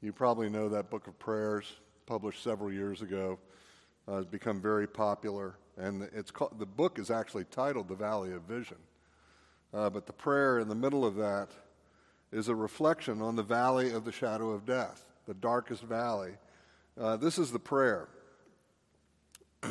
You 0.02 0.14
probably 0.14 0.50
know 0.50 0.70
that 0.70 0.90
book 0.90 1.08
of 1.08 1.20
prayers, 1.20 1.66
published 2.06 2.42
several 2.42 2.72
years 2.72 3.02
ago, 3.02 3.38
uh, 4.08 4.16
has 4.16 4.26
become 4.26 4.62
very 4.62 4.88
popular. 4.88 5.58
And 5.76 6.08
it's 6.16 6.32
called, 6.32 6.58
the 6.58 6.66
book 6.66 7.00
is 7.00 7.12
actually 7.12 7.44
titled 7.44 7.90
The 7.90 7.96
Valley 7.96 8.32
of 8.32 8.44
Vision. 8.44 8.78
Uh, 9.74 9.90
but 9.90 10.06
the 10.06 10.14
prayer 10.14 10.58
in 10.60 10.70
the 10.70 10.76
middle 10.76 11.04
of 11.04 11.16
that 11.16 11.50
is 12.32 12.48
a 12.48 12.56
reflection 12.56 13.22
on 13.22 13.36
the 13.36 13.44
valley 13.44 13.92
of 13.92 14.06
the 14.06 14.14
shadow 14.14 14.52
of 14.52 14.66
death, 14.66 15.04
the 15.26 15.34
darkest 15.34 15.84
valley. 15.84 16.32
Uh, 16.98 17.18
this 17.18 17.38
is 17.38 17.52
the 17.52 17.60
prayer. 17.60 18.08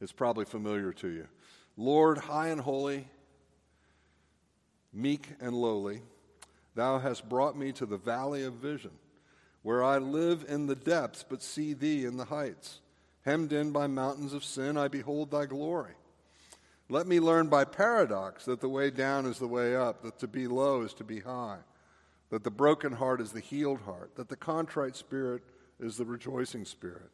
it's 0.00 0.12
probably 0.12 0.44
familiar 0.44 0.92
to 0.92 1.08
you. 1.08 1.26
Lord, 1.76 2.18
high 2.18 2.50
and 2.50 2.60
holy, 2.60 3.08
meek 4.96 5.28
and 5.40 5.54
lowly, 5.54 6.00
thou 6.74 6.98
hast 6.98 7.28
brought 7.28 7.56
me 7.56 7.70
to 7.72 7.86
the 7.86 7.98
valley 7.98 8.42
of 8.42 8.54
vision, 8.54 8.92
where 9.62 9.84
I 9.84 9.98
live 9.98 10.44
in 10.48 10.66
the 10.66 10.74
depths 10.74 11.24
but 11.28 11.42
see 11.42 11.74
thee 11.74 12.04
in 12.04 12.16
the 12.16 12.24
heights. 12.24 12.80
Hemmed 13.24 13.52
in 13.52 13.72
by 13.72 13.88
mountains 13.88 14.32
of 14.32 14.44
sin, 14.44 14.76
I 14.78 14.88
behold 14.88 15.30
thy 15.30 15.46
glory. 15.46 15.92
Let 16.88 17.08
me 17.08 17.18
learn 17.18 17.48
by 17.48 17.64
paradox 17.64 18.44
that 18.44 18.60
the 18.60 18.68
way 18.68 18.90
down 18.90 19.26
is 19.26 19.38
the 19.38 19.48
way 19.48 19.74
up, 19.74 20.02
that 20.02 20.20
to 20.20 20.28
be 20.28 20.46
low 20.46 20.82
is 20.82 20.94
to 20.94 21.04
be 21.04 21.20
high, 21.20 21.58
that 22.30 22.44
the 22.44 22.50
broken 22.50 22.92
heart 22.92 23.20
is 23.20 23.32
the 23.32 23.40
healed 23.40 23.80
heart, 23.80 24.14
that 24.14 24.28
the 24.28 24.36
contrite 24.36 24.94
spirit 24.94 25.42
is 25.80 25.96
the 25.96 26.04
rejoicing 26.04 26.64
spirit, 26.64 27.10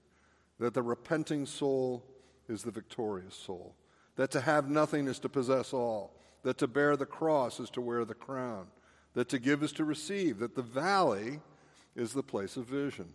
that 0.59 0.75
the 0.75 0.83
repenting 0.83 1.47
soul 1.47 2.05
is 2.49 2.63
the 2.63 2.71
victorious 2.71 3.35
soul, 3.35 3.75
that 4.17 4.31
to 4.31 4.41
have 4.43 4.69
nothing 4.69 5.09
is 5.09 5.19
to 5.19 5.29
possess 5.31 5.73
all, 5.73 6.15
that 6.43 6.59
to 6.59 6.67
bear 6.67 6.97
the 6.97 7.07
cross 7.07 7.61
is 7.61 7.71
to 7.71 7.81
wear 7.81 8.05
the 8.05 8.15
crown, 8.15 8.67
that 9.15 9.29
to 9.29 9.39
give 9.39 9.63
is 9.63 9.73
to 9.73 9.85
receive, 9.85 10.39
that 10.39 10.55
the 10.55 10.63
valley 10.63 11.41
is 11.95 12.13
the 12.13 12.23
place 12.23 12.57
of 12.57 12.67
vision. 12.67 13.13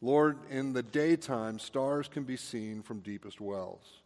Lord, 0.00 0.38
in 0.50 0.72
the 0.72 0.82
daytime, 0.82 1.58
stars 1.58 2.08
can 2.08 2.24
be 2.24 2.36
seen 2.36 2.82
from 2.82 3.00
deepest 3.00 3.40
wells. 3.40 4.02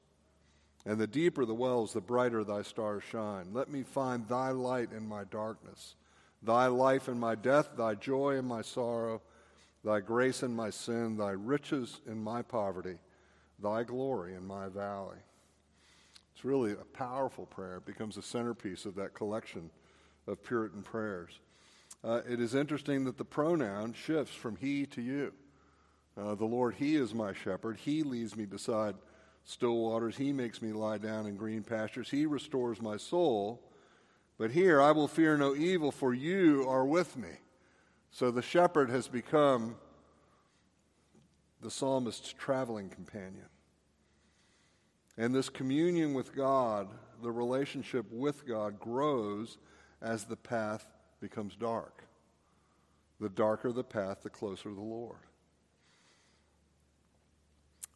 And 0.85 1.01
the 1.01 1.07
deeper 1.07 1.45
the 1.45 1.55
wells, 1.55 1.95
the 1.95 2.01
brighter 2.01 2.45
thy 2.45 2.63
stars 2.63 3.03
shine. 3.11 3.49
Let 3.53 3.71
me 3.71 3.83
find 3.83 4.29
thy 4.29 4.51
light 4.51 4.93
in 4.93 5.09
my 5.09 5.25
darkness, 5.25 5.97
thy 6.43 6.67
life 6.67 7.09
in 7.09 7.19
my 7.19 7.35
death, 7.35 7.71
thy 7.77 7.95
joy 7.95 8.37
in 8.37 8.45
my 8.45 8.63
sorrow, 8.63 9.23
thy 9.83 10.01
grace 10.01 10.43
in 10.43 10.55
my 10.55 10.71
sin, 10.71 11.17
thy 11.17 11.31
riches 11.31 12.01
in 12.07 12.23
my 12.23 12.43
poverty, 12.43 12.99
thy 13.61 13.83
glory 13.83 14.35
in 14.35 14.47
my 14.47 14.69
valley. 14.69 15.17
It's 16.37 16.45
really 16.45 16.73
a 16.73 16.85
powerful 16.93 17.47
prayer. 17.47 17.77
It 17.77 17.87
becomes 17.87 18.19
a 18.19 18.23
centerpiece 18.23 18.85
of 18.85 18.95
that 18.97 19.15
collection 19.15 19.71
of 20.27 20.45
Puritan 20.45 20.83
prayers. 20.83 21.41
Uh, 22.05 22.21
it 22.29 22.41
is 22.41 22.55
interesting 22.55 23.05
that 23.05 23.17
the 23.17 23.25
pronoun 23.25 23.95
shifts 23.95 24.35
from 24.35 24.57
he 24.57 24.85
to 24.85 25.01
you. 25.01 25.33
Uh, 26.15 26.35
the 26.35 26.45
Lord, 26.45 26.75
He 26.75 26.97
is 26.97 27.15
my 27.15 27.33
shepherd. 27.33 27.79
He 27.79 28.03
leads 28.03 28.37
me 28.37 28.45
beside 28.45 28.97
still 29.47 29.79
waters. 29.79 30.19
He 30.19 30.31
makes 30.31 30.61
me 30.61 30.75
lie 30.75 30.99
down 30.99 31.25
in 31.25 31.37
green 31.37 31.63
pastures. 31.63 32.11
He 32.11 32.27
restores 32.27 32.83
my 32.83 32.99
soul. 32.99 33.63
But 34.37 34.51
here, 34.51 34.83
I 34.83 34.93
will 34.93 35.09
fear 35.09 35.39
no 35.39 35.57
evil, 35.57 35.91
for 35.91 36.13
you 36.13 36.67
are 36.69 36.85
with 36.85 37.17
me. 37.17 37.31
So 38.11 38.31
the 38.31 38.43
shepherd 38.43 38.91
has 38.91 39.09
become 39.09 39.77
the 41.63 41.71
psalmist's 41.71 42.35
traveling 42.35 42.91
companion. 42.91 43.47
And 45.19 45.35
this 45.35 45.49
communion 45.49 46.13
with 46.13 46.35
God, 46.35 46.89
the 47.23 47.31
relationship 47.31 48.07
with 48.11 48.47
God, 48.47 48.79
grows 48.79 49.59
as 50.03 50.25
the 50.25 50.37
path 50.37 50.87
becomes 51.21 51.57
dark. 51.57 52.05
The 53.19 53.31
darker 53.31 53.73
the 53.73 53.85
path, 53.85 54.23
the 54.23 54.31
closer 54.31 54.69
the 54.69 54.81
Lord. 54.81 55.17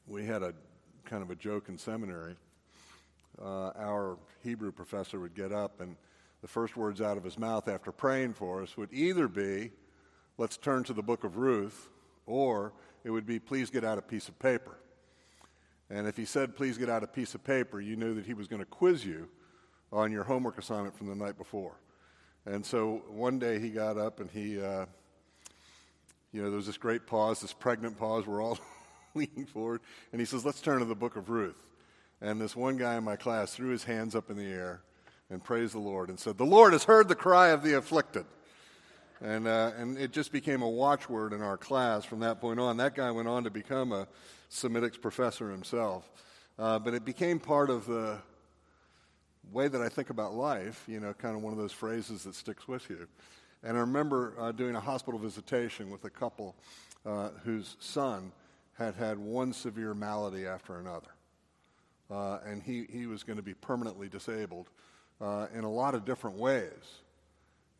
We 0.07 0.25
had 0.25 0.43
a 0.43 0.55
kind 1.05 1.23
of 1.23 1.31
a 1.31 1.35
joke 1.35 1.69
in 1.69 1.77
seminary. 1.77 2.37
Uh, 3.41 3.71
our 3.77 4.17
Hebrew 4.43 4.73
professor 4.73 5.21
would 5.21 5.35
get 5.35 5.53
up, 5.53 5.81
and 5.81 5.97
the 6.41 6.49
first 6.49 6.77
words 6.77 7.03
out 7.03 7.19
of 7.19 7.25
his 7.25 7.39
mouth 7.39 7.69
after 7.69 7.93
praying 7.93 8.33
for 8.33 8.63
us 8.63 8.77
would 8.77 8.93
either 8.93 9.29
be, 9.29 9.73
Let's 10.39 10.57
turn 10.57 10.85
to 10.85 10.95
the 10.95 11.03
book 11.03 11.23
of 11.23 11.37
Ruth, 11.37 11.91
or 12.25 12.73
it 13.05 13.11
would 13.11 13.27
be, 13.27 13.39
Please 13.39 13.69
get 13.69 13.85
out 13.85 13.99
a 13.99 14.03
piece 14.03 14.27
of 14.29 14.39
paper. 14.39 14.80
And 15.91 16.07
if 16.07 16.17
he 16.17 16.25
said, 16.25 16.57
Please 16.57 16.79
get 16.79 16.89
out 16.89 17.03
a 17.03 17.09
piece 17.09 17.35
of 17.35 17.43
paper, 17.43 17.81
you 17.81 17.97
knew 17.97 18.15
that 18.15 18.25
he 18.25 18.35
was 18.35 18.47
going 18.47 18.61
to 18.61 18.67
quiz 18.67 19.05
you 19.05 19.29
on 19.93 20.13
your 20.13 20.25
homework 20.25 20.57
assignment 20.57 20.97
from 20.97 21.09
the 21.09 21.15
night 21.15 21.37
before. 21.37 21.75
And 22.47 22.65
so 22.65 23.03
one 23.09 23.39
day 23.39 23.59
he 23.59 23.71
got 23.71 23.99
up 23.99 24.21
and 24.21 24.31
he, 24.31 24.61
uh, 24.61 24.87
you 26.33 26.43
know, 26.43 26.49
there 26.49 26.57
was 26.57 26.67
this 26.67 26.79
great 26.79 27.07
pause, 27.07 27.41
this 27.41 27.53
pregnant 27.53 27.99
pause. 27.99 28.27
We're 28.27 28.43
all 28.43 28.59
leaning 29.15 29.47
forward, 29.47 29.81
and 30.13 30.21
he 30.21 30.25
says, 30.25 30.45
Let's 30.45 30.61
turn 30.61 30.79
to 30.79 30.85
the 30.85 30.95
book 30.95 31.17
of 31.17 31.29
Ruth. 31.29 31.57
And 32.21 32.41
this 32.41 32.55
one 32.55 32.77
guy 32.77 32.97
in 32.97 33.05
my 33.05 33.17
class 33.17 33.55
threw 33.55 33.71
his 33.71 33.85
hands 33.85 34.15
up 34.15 34.31
in 34.31 34.37
the 34.37 34.45
air 34.45 34.83
and 35.31 35.43
praised 35.43 35.75
the 35.75 35.79
Lord 35.79 36.09
and 36.09 36.19
said, 36.19 36.39
The 36.39 36.45
Lord 36.45 36.73
has 36.73 36.85
heard 36.85 37.09
the 37.09 37.15
cry 37.15 37.49
of 37.49 37.63
the 37.63 37.77
afflicted. 37.77 38.27
And, 39.23 39.47
uh, 39.47 39.73
and 39.77 39.99
it 39.99 40.13
just 40.13 40.33
became 40.33 40.63
a 40.63 40.69
watchword 40.69 41.33
in 41.33 41.43
our 41.43 41.59
class 41.59 42.05
from 42.05 42.21
that 42.21 42.41
point 42.41 42.59
on. 42.59 42.79
That 42.79 42.95
guy 42.95 43.11
went 43.11 43.29
on 43.29 43.45
to 43.45 43.51
become 43.51 43.93
a 43.93 44.09
Semitics 44.51 45.01
professor 45.01 45.51
himself. 45.51 46.11
Uh, 46.59 46.79
but 46.79 46.95
it 46.95 47.05
became 47.05 47.39
part 47.39 47.71
of 47.71 47.87
the 47.87 48.19
way 49.53 49.69
that 49.69 49.81
I 49.81 49.89
think 49.89 50.11
about 50.11 50.35
life, 50.35 50.85
you 50.87 51.01
know, 51.01 51.13
kind 51.13 51.37
of 51.37 51.43
one 51.43 51.53
of 51.53 51.59
those 51.59 51.73
phrases 51.73 52.25
that 52.25 52.35
sticks 52.35 52.67
with 52.67 52.89
you. 52.89 53.07
And 53.63 53.77
I 53.77 53.81
remember 53.81 54.35
uh, 54.39 54.53
doing 54.53 54.75
a 54.75 54.81
hospital 54.81 55.21
visitation 55.21 55.91
with 55.91 56.05
a 56.05 56.11
couple 56.11 56.57
uh, 57.05 57.31
whose 57.45 57.77
son 57.79 58.33
had 58.79 58.95
had 58.95 59.19
one 59.19 59.53
severe 59.53 59.95
malady 59.95 60.47
after 60.47 60.79
another. 60.79 61.11
Uh, 62.11 62.39
and 62.47 62.63
he, 62.63 62.87
he 62.91 63.07
was 63.07 63.23
going 63.23 63.37
to 63.37 63.43
be 63.43 63.55
permanently 63.55 64.09
disabled 64.09 64.69
uh, 65.21 65.47
in 65.55 65.65
a 65.65 65.71
lot 65.71 65.95
of 65.95 66.05
different 66.05 66.37
ways. 66.37 67.01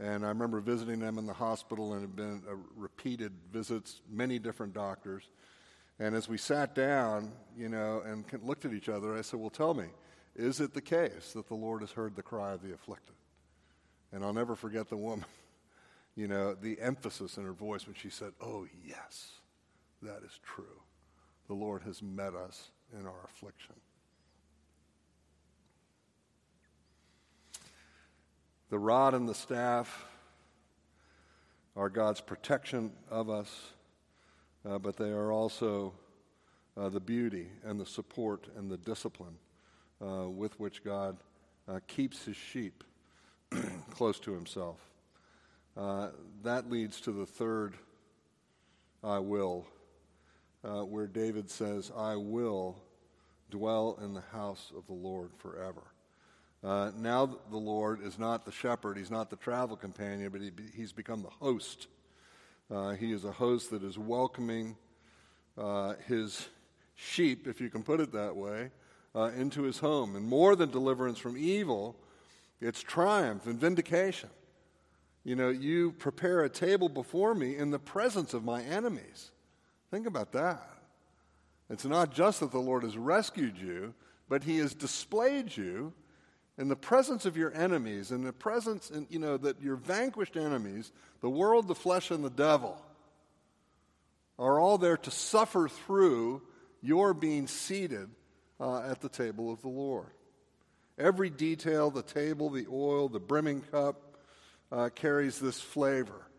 And 0.01 0.25
I 0.25 0.29
remember 0.29 0.61
visiting 0.61 0.99
them 0.99 1.19
in 1.19 1.27
the 1.27 1.35
hospital, 1.35 1.93
and 1.93 2.01
had 2.01 2.17
been 2.17 2.43
uh, 2.51 2.55
repeated 2.75 3.33
visits, 3.53 4.01
many 4.11 4.39
different 4.39 4.73
doctors. 4.73 5.29
And 5.99 6.15
as 6.15 6.27
we 6.27 6.39
sat 6.39 6.75
down, 6.75 7.33
you 7.55 7.69
know, 7.69 8.03
and 8.07 8.25
looked 8.43 8.65
at 8.65 8.73
each 8.73 8.89
other, 8.89 9.15
I 9.17 9.21
said, 9.21 9.39
Well, 9.39 9.51
tell 9.51 9.75
me, 9.75 9.85
is 10.35 10.59
it 10.61 10.73
the 10.73 10.81
case 10.81 11.33
that 11.35 11.49
the 11.49 11.55
Lord 11.55 11.83
has 11.83 11.93
heard 11.93 12.17
the 12.17 12.23
cry 12.23 12.53
of 12.53 12.63
the 12.63 12.73
afflicted? 12.73 13.15
And 14.11 14.25
I'll 14.25 14.33
never 14.33 14.57
forget 14.57 14.89
the 14.89 14.97
woman, 14.97 15.27
you 16.17 16.29
know, 16.29 16.55
the 16.55 16.81
emphasis 16.81 17.37
in 17.37 17.45
her 17.45 17.53
voice 17.53 17.87
when 17.87 17.95
she 17.95 18.09
said, 18.09 18.33
Oh, 18.41 18.67
yes, 18.87 19.33
that 20.01 20.23
is 20.25 20.41
true. 20.43 20.81
The 21.49 21.55
Lord 21.55 21.83
has 21.83 22.03
met 22.03 22.35
us 22.35 22.71
in 22.99 23.07
our 23.07 23.25
affliction. 23.27 23.75
The 28.71 28.79
rod 28.79 29.15
and 29.15 29.29
the 29.29 29.35
staff 29.35 30.07
are 31.75 31.89
God's 31.89 32.21
protection 32.21 32.93
of 33.11 33.29
us, 33.29 33.73
uh, 34.65 34.79
but 34.79 34.97
they 34.97 35.11
are 35.11 35.33
also 35.33 35.93
uh, 36.77 36.89
the 36.89 37.01
beauty 37.01 37.49
and 37.65 37.81
the 37.81 37.87
support 37.87 38.47
and 38.57 38.71
the 38.71 38.77
discipline 38.77 39.35
uh, 40.01 40.29
with 40.29 40.59
which 40.61 40.85
God 40.85 41.17
uh, 41.69 41.81
keeps 41.89 42.25
his 42.25 42.37
sheep 42.37 42.85
close 43.91 44.21
to 44.21 44.33
himself. 44.33 44.79
Uh, 45.77 46.11
that 46.45 46.71
leads 46.71 47.01
to 47.01 47.11
the 47.11 47.27
third 47.27 47.75
I 49.03 49.19
will, 49.19 49.67
uh, 50.63 50.83
where 50.83 51.09
David 51.09 51.51
says, 51.51 51.91
I 51.97 52.15
will 52.15 52.77
dwell 53.51 53.99
in 54.01 54.15
the 54.15 54.23
house 54.33 54.71
of 54.77 54.87
the 54.87 54.93
Lord 54.93 55.33
forever. 55.39 55.83
Uh, 56.63 56.91
now 56.97 57.39
the 57.51 57.57
Lord 57.57 58.05
is 58.05 58.19
not 58.19 58.45
the 58.45 58.53
shepherd, 58.53 58.99
he's 58.99 59.11
not 59.11 59.31
the 59.31 59.37
travel 59.37 59.77
companion, 59.77 60.31
but 60.31 60.43
he, 60.43 60.51
he's 60.75 60.93
become 60.93 61.23
the 61.23 61.31
host. 61.31 61.87
Uh, 62.71 62.91
he 62.91 63.13
is 63.13 63.25
a 63.25 63.33
host 63.33 63.71
that 63.71 63.83
is 63.83 63.99
welcoming 63.99 64.77
uh, 65.57 65.95
his 66.07 66.49
sheep, 66.95 67.47
if 67.47 67.61
you 67.61 67.71
can 67.71 67.83
put 67.83 67.99
it 67.99 68.13
that 68.13 68.37
way, 68.37 68.71
uh, 69.15 69.31
into 69.37 69.63
his 69.63 69.79
home. 69.79 70.17
And 70.17 70.27
more 70.27 70.55
than 70.55 70.71
deliverance 70.71 71.19
from 71.19 71.37
evil, 71.37 71.97
it's 72.61 72.83
triumph 72.83 73.47
and 73.47 73.59
vindication. 73.59 74.29
You 75.25 75.37
know, 75.37 75.49
you 75.49 75.93
prepare 75.93 76.45
a 76.45 76.51
table 76.51 76.89
before 76.89 77.35
me 77.35 77.57
in 77.57 77.71
the 77.71 77.79
presence 77.79 78.35
of 78.35 78.45
my 78.45 78.63
enemies. 78.63 79.31
Think 79.91 80.07
about 80.07 80.33
that. 80.33 80.69
It's 81.69 81.85
not 81.85 82.13
just 82.13 82.41
that 82.41 82.53
the 82.53 82.59
Lord 82.59 82.83
has 82.83 82.97
rescued 82.97 83.57
you, 83.57 83.95
but 84.29 84.45
he 84.45 84.59
has 84.59 84.75
displayed 84.75 85.57
you 85.57 85.93
in 86.61 86.69
the 86.69 86.77
presence 86.77 87.27
of 87.27 87.37
your 87.37 87.53
enemies, 87.55 88.13
in 88.13 88.23
the 88.23 88.33
presence, 88.33 88.91
in, 88.91 89.07
you 89.11 89.19
know, 89.19 89.37
that 89.37 89.61
your 89.61 89.77
vanquished 89.77 90.37
enemies, 90.37 90.93
the 91.21 91.31
world, 91.31 91.67
the 91.67 91.75
flesh, 91.75 92.11
and 92.11 92.23
the 92.23 92.31
devil, 92.31 92.81
are 94.39 94.61
all 94.61 94.79
there 94.79 94.97
to 94.97 95.11
suffer 95.11 95.69
through 95.69 96.43
you're 96.83 97.15
being 97.15 97.47
seated 97.47 98.09
uh, 98.61 98.81
at 98.83 99.01
the 99.01 99.09
table 99.09 99.53
of 99.53 99.61
the 99.63 99.69
Lord. 99.69 100.11
Every 100.99 101.31
detail 101.31 101.91
the 101.91 102.03
table, 102.03 102.51
the 102.51 102.67
oil, 102.71 103.09
the 103.09 103.19
brimming 103.19 103.63
cup 103.63 104.17
uh, 104.71 104.91
carries 104.95 105.41
this 105.41 105.61
flavor 105.61 106.31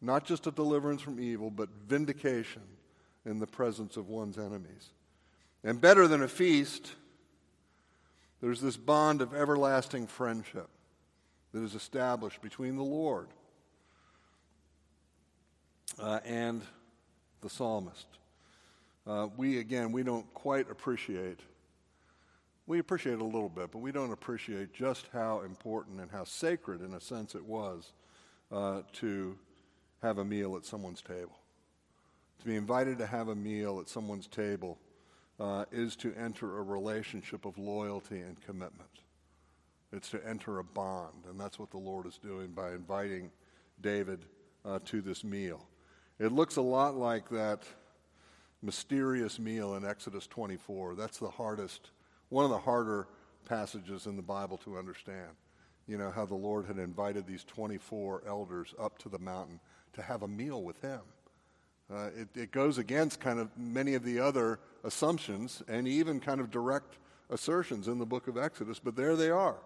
not 0.00 0.24
just 0.24 0.46
a 0.46 0.50
deliverance 0.50 1.02
from 1.02 1.20
evil, 1.20 1.50
but 1.50 1.68
vindication 1.86 2.62
in 3.26 3.38
the 3.38 3.46
presence 3.46 3.96
of 3.96 4.08
one's 4.08 4.38
enemies. 4.38 4.90
And 5.62 5.80
better 5.80 6.08
than 6.08 6.22
a 6.22 6.28
feast, 6.28 6.92
there's 8.40 8.60
this 8.60 8.76
bond 8.76 9.20
of 9.20 9.34
everlasting 9.34 10.06
friendship 10.06 10.68
that 11.52 11.62
is 11.62 11.74
established 11.74 12.40
between 12.40 12.76
the 12.76 12.82
Lord 12.82 13.28
uh, 15.98 16.20
and 16.24 16.62
the 17.40 17.50
psalmist. 17.50 18.06
Uh, 19.06 19.28
we, 19.36 19.58
again, 19.58 19.92
we 19.92 20.02
don't 20.02 20.32
quite 20.34 20.70
appreciate, 20.70 21.40
we 22.66 22.78
appreciate 22.78 23.18
a 23.18 23.24
little 23.24 23.48
bit, 23.48 23.70
but 23.72 23.78
we 23.78 23.92
don't 23.92 24.12
appreciate 24.12 24.72
just 24.72 25.06
how 25.12 25.40
important 25.40 26.00
and 26.00 26.10
how 26.10 26.24
sacred, 26.24 26.82
in 26.82 26.94
a 26.94 27.00
sense, 27.00 27.34
it 27.34 27.44
was 27.44 27.92
uh, 28.52 28.82
to 28.92 29.36
have 30.02 30.18
a 30.18 30.24
meal 30.24 30.56
at 30.56 30.64
someone's 30.64 31.02
table. 31.02 31.38
To 32.40 32.46
be 32.46 32.56
invited 32.56 32.98
to 32.98 33.06
have 33.06 33.28
a 33.28 33.34
meal 33.34 33.80
at 33.80 33.88
someone's 33.88 34.26
table 34.26 34.78
uh, 35.40 35.64
is 35.72 35.96
to 35.96 36.14
enter 36.14 36.58
a 36.58 36.62
relationship 36.62 37.46
of 37.46 37.56
loyalty 37.58 38.20
and 38.20 38.40
commitment. 38.42 38.90
It's 39.92 40.10
to 40.10 40.24
enter 40.24 40.58
a 40.58 40.64
bond, 40.64 41.24
and 41.28 41.40
that's 41.40 41.58
what 41.58 41.70
the 41.70 41.78
Lord 41.78 42.06
is 42.06 42.18
doing 42.18 42.48
by 42.48 42.72
inviting 42.72 43.30
David 43.80 44.26
uh, 44.64 44.78
to 44.84 45.00
this 45.00 45.24
meal. 45.24 45.66
It 46.18 46.30
looks 46.30 46.56
a 46.56 46.62
lot 46.62 46.94
like 46.94 47.28
that 47.30 47.64
mysterious 48.62 49.38
meal 49.38 49.74
in 49.74 49.84
Exodus 49.84 50.26
24. 50.26 50.94
That's 50.94 51.18
the 51.18 51.30
hardest, 51.30 51.90
one 52.28 52.44
of 52.44 52.50
the 52.50 52.58
harder 52.58 53.08
passages 53.46 54.06
in 54.06 54.16
the 54.16 54.22
Bible 54.22 54.58
to 54.58 54.76
understand. 54.76 55.30
You 55.88 55.96
know, 55.96 56.10
how 56.10 56.26
the 56.26 56.34
Lord 56.34 56.66
had 56.66 56.76
invited 56.76 57.26
these 57.26 57.44
24 57.44 58.24
elders 58.26 58.74
up 58.78 58.98
to 58.98 59.08
the 59.08 59.18
mountain 59.18 59.58
to 59.94 60.02
have 60.02 60.22
a 60.22 60.28
meal 60.28 60.62
with 60.62 60.80
him. 60.82 61.00
Uh, 61.92 62.10
it, 62.16 62.28
it 62.36 62.52
goes 62.52 62.78
against 62.78 63.20
kind 63.20 63.40
of 63.40 63.48
many 63.56 63.94
of 63.94 64.04
the 64.04 64.20
other 64.20 64.60
assumptions 64.84 65.62
and 65.68 65.88
even 65.88 66.20
kind 66.20 66.40
of 66.40 66.50
direct 66.50 66.98
assertions 67.30 67.88
in 67.88 67.98
the 67.98 68.06
book 68.06 68.28
of 68.28 68.36
Exodus, 68.36 68.78
but 68.78 68.94
there 68.94 69.16
they 69.16 69.30
are, 69.30 69.56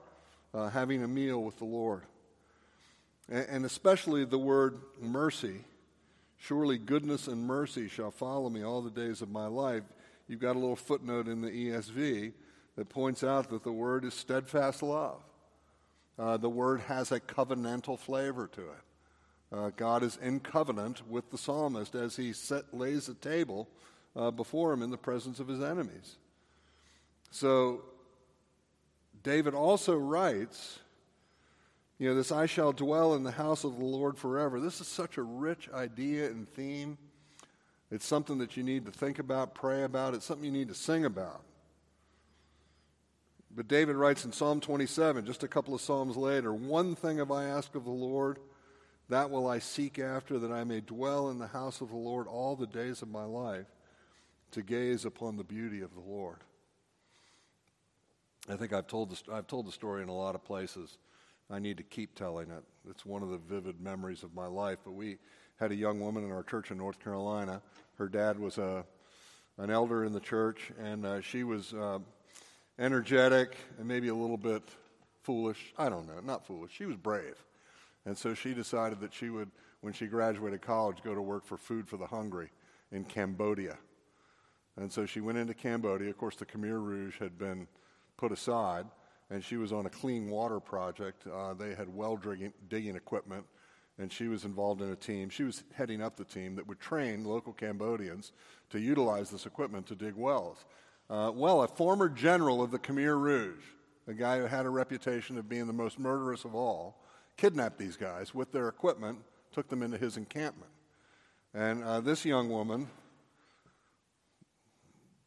uh, 0.54 0.70
having 0.70 1.02
a 1.02 1.08
meal 1.08 1.42
with 1.42 1.58
the 1.58 1.64
Lord. 1.64 2.02
And, 3.28 3.46
and 3.48 3.64
especially 3.64 4.24
the 4.24 4.38
word 4.38 4.78
mercy. 5.00 5.64
Surely 6.38 6.78
goodness 6.78 7.28
and 7.28 7.46
mercy 7.46 7.88
shall 7.88 8.10
follow 8.10 8.50
me 8.50 8.62
all 8.62 8.82
the 8.82 8.90
days 8.90 9.22
of 9.22 9.30
my 9.30 9.46
life. 9.46 9.82
You've 10.28 10.40
got 10.40 10.56
a 10.56 10.58
little 10.58 10.76
footnote 10.76 11.28
in 11.28 11.42
the 11.42 11.50
ESV 11.50 12.32
that 12.76 12.88
points 12.88 13.22
out 13.22 13.50
that 13.50 13.62
the 13.62 13.72
word 13.72 14.04
is 14.04 14.14
steadfast 14.14 14.82
love. 14.82 15.20
Uh, 16.18 16.36
the 16.36 16.48
word 16.48 16.80
has 16.82 17.12
a 17.12 17.20
covenantal 17.20 17.98
flavor 17.98 18.46
to 18.48 18.62
it. 18.62 18.93
Uh, 19.52 19.70
God 19.76 20.02
is 20.02 20.18
in 20.22 20.40
covenant 20.40 21.08
with 21.08 21.30
the 21.30 21.38
psalmist 21.38 21.94
as 21.94 22.16
he 22.16 22.32
set, 22.32 22.72
lays 22.72 23.08
a 23.08 23.14
table 23.14 23.68
uh, 24.16 24.30
before 24.30 24.72
him 24.72 24.82
in 24.82 24.90
the 24.90 24.96
presence 24.96 25.40
of 25.40 25.48
his 25.48 25.60
enemies. 25.60 26.16
So, 27.30 27.82
David 29.22 29.54
also 29.54 29.96
writes, 29.96 30.78
you 31.98 32.08
know, 32.08 32.14
this 32.14 32.32
I 32.32 32.46
shall 32.46 32.72
dwell 32.72 33.14
in 33.14 33.22
the 33.22 33.32
house 33.32 33.64
of 33.64 33.78
the 33.78 33.84
Lord 33.84 34.18
forever. 34.18 34.60
This 34.60 34.80
is 34.80 34.88
such 34.88 35.16
a 35.16 35.22
rich 35.22 35.68
idea 35.72 36.26
and 36.26 36.48
theme. 36.48 36.98
It's 37.90 38.06
something 38.06 38.38
that 38.38 38.56
you 38.56 38.62
need 38.62 38.86
to 38.86 38.92
think 38.92 39.18
about, 39.18 39.54
pray 39.54 39.84
about. 39.84 40.14
It's 40.14 40.24
something 40.24 40.44
you 40.44 40.52
need 40.52 40.68
to 40.68 40.74
sing 40.74 41.04
about. 41.04 41.42
But 43.54 43.68
David 43.68 43.94
writes 43.94 44.24
in 44.24 44.32
Psalm 44.32 44.60
27, 44.60 45.24
just 45.24 45.44
a 45.44 45.48
couple 45.48 45.74
of 45.74 45.80
Psalms 45.80 46.16
later, 46.16 46.52
One 46.52 46.96
thing 46.96 47.18
have 47.18 47.30
I 47.30 47.44
asked 47.44 47.76
of 47.76 47.84
the 47.84 47.90
Lord 47.90 48.38
that 49.08 49.30
will 49.30 49.46
I 49.46 49.58
seek 49.58 49.98
after, 49.98 50.38
that 50.38 50.52
I 50.52 50.64
may 50.64 50.80
dwell 50.80 51.30
in 51.30 51.38
the 51.38 51.46
house 51.46 51.80
of 51.80 51.90
the 51.90 51.96
Lord 51.96 52.26
all 52.26 52.56
the 52.56 52.66
days 52.66 53.02
of 53.02 53.08
my 53.08 53.24
life, 53.24 53.66
to 54.52 54.62
gaze 54.62 55.04
upon 55.04 55.36
the 55.36 55.44
beauty 55.44 55.80
of 55.82 55.94
the 55.94 56.00
Lord. 56.00 56.38
I 58.48 58.56
think 58.56 58.72
I've 58.72 58.86
told, 58.86 59.10
the, 59.10 59.32
I've 59.32 59.46
told 59.46 59.66
the 59.66 59.72
story 59.72 60.02
in 60.02 60.08
a 60.08 60.14
lot 60.14 60.34
of 60.34 60.44
places. 60.44 60.98
I 61.50 61.58
need 61.58 61.76
to 61.78 61.82
keep 61.82 62.14
telling 62.14 62.50
it. 62.50 62.62
It's 62.88 63.04
one 63.04 63.22
of 63.22 63.30
the 63.30 63.38
vivid 63.38 63.80
memories 63.80 64.22
of 64.22 64.34
my 64.34 64.46
life. 64.46 64.78
But 64.84 64.92
we 64.92 65.18
had 65.56 65.72
a 65.72 65.74
young 65.74 66.00
woman 66.00 66.24
in 66.24 66.30
our 66.30 66.42
church 66.42 66.70
in 66.70 66.78
North 66.78 67.02
Carolina. 67.02 67.62
Her 67.96 68.08
dad 68.08 68.38
was 68.38 68.58
a, 68.58 68.84
an 69.58 69.70
elder 69.70 70.04
in 70.04 70.12
the 70.12 70.20
church, 70.20 70.72
and 70.82 71.06
uh, 71.06 71.20
she 71.20 71.42
was 71.42 71.72
uh, 71.72 71.98
energetic 72.78 73.56
and 73.78 73.88
maybe 73.88 74.08
a 74.08 74.14
little 74.14 74.36
bit 74.36 74.62
foolish. 75.22 75.72
I 75.78 75.88
don't 75.88 76.06
know, 76.06 76.20
not 76.24 76.46
foolish. 76.46 76.72
She 76.72 76.86
was 76.86 76.96
brave. 76.96 77.36
And 78.06 78.16
so 78.16 78.34
she 78.34 78.54
decided 78.54 79.00
that 79.00 79.14
she 79.14 79.30
would, 79.30 79.50
when 79.80 79.92
she 79.92 80.06
graduated 80.06 80.62
college, 80.62 80.98
go 81.02 81.14
to 81.14 81.22
work 81.22 81.44
for 81.44 81.56
Food 81.56 81.88
for 81.88 81.96
the 81.96 82.06
Hungry 82.06 82.50
in 82.92 83.04
Cambodia. 83.04 83.78
And 84.76 84.90
so 84.90 85.06
she 85.06 85.20
went 85.20 85.38
into 85.38 85.54
Cambodia. 85.54 86.10
Of 86.10 86.18
course, 86.18 86.36
the 86.36 86.46
Khmer 86.46 86.82
Rouge 86.82 87.18
had 87.18 87.38
been 87.38 87.66
put 88.16 88.32
aside, 88.32 88.86
and 89.30 89.42
she 89.42 89.56
was 89.56 89.72
on 89.72 89.86
a 89.86 89.90
clean 89.90 90.28
water 90.28 90.60
project. 90.60 91.26
Uh, 91.26 91.54
they 91.54 91.74
had 91.74 91.94
well 91.94 92.20
digging, 92.68 92.96
equipment, 92.96 93.44
and 93.98 94.12
she 94.12 94.28
was 94.28 94.44
involved 94.44 94.82
in 94.82 94.90
a 94.90 94.96
team. 94.96 95.30
She 95.30 95.44
was 95.44 95.62
heading 95.74 96.02
up 96.02 96.16
the 96.16 96.24
team 96.24 96.56
that 96.56 96.66
would 96.66 96.80
train 96.80 97.24
local 97.24 97.52
Cambodians 97.52 98.32
to 98.70 98.80
utilize 98.80 99.30
this 99.30 99.46
equipment 99.46 99.86
to 99.86 99.94
dig 99.94 100.14
wells. 100.14 100.64
Uh, 101.08 101.30
well, 101.34 101.62
a 101.62 101.68
former 101.68 102.08
general 102.08 102.62
of 102.62 102.70
the 102.70 102.78
Khmer 102.78 103.18
Rouge, 103.18 103.64
a 104.08 104.14
guy 104.14 104.38
who 104.38 104.46
had 104.46 104.66
a 104.66 104.70
reputation 104.70 105.38
of 105.38 105.48
being 105.48 105.66
the 105.66 105.72
most 105.72 105.98
murderous 105.98 106.44
of 106.44 106.54
all, 106.54 107.03
kidnapped 107.36 107.78
these 107.78 107.96
guys 107.96 108.34
with 108.34 108.52
their 108.52 108.68
equipment, 108.68 109.18
took 109.52 109.68
them 109.68 109.82
into 109.82 109.98
his 109.98 110.16
encampment. 110.16 110.70
And 111.52 111.84
uh, 111.84 112.00
this 112.00 112.24
young 112.24 112.48
woman, 112.48 112.88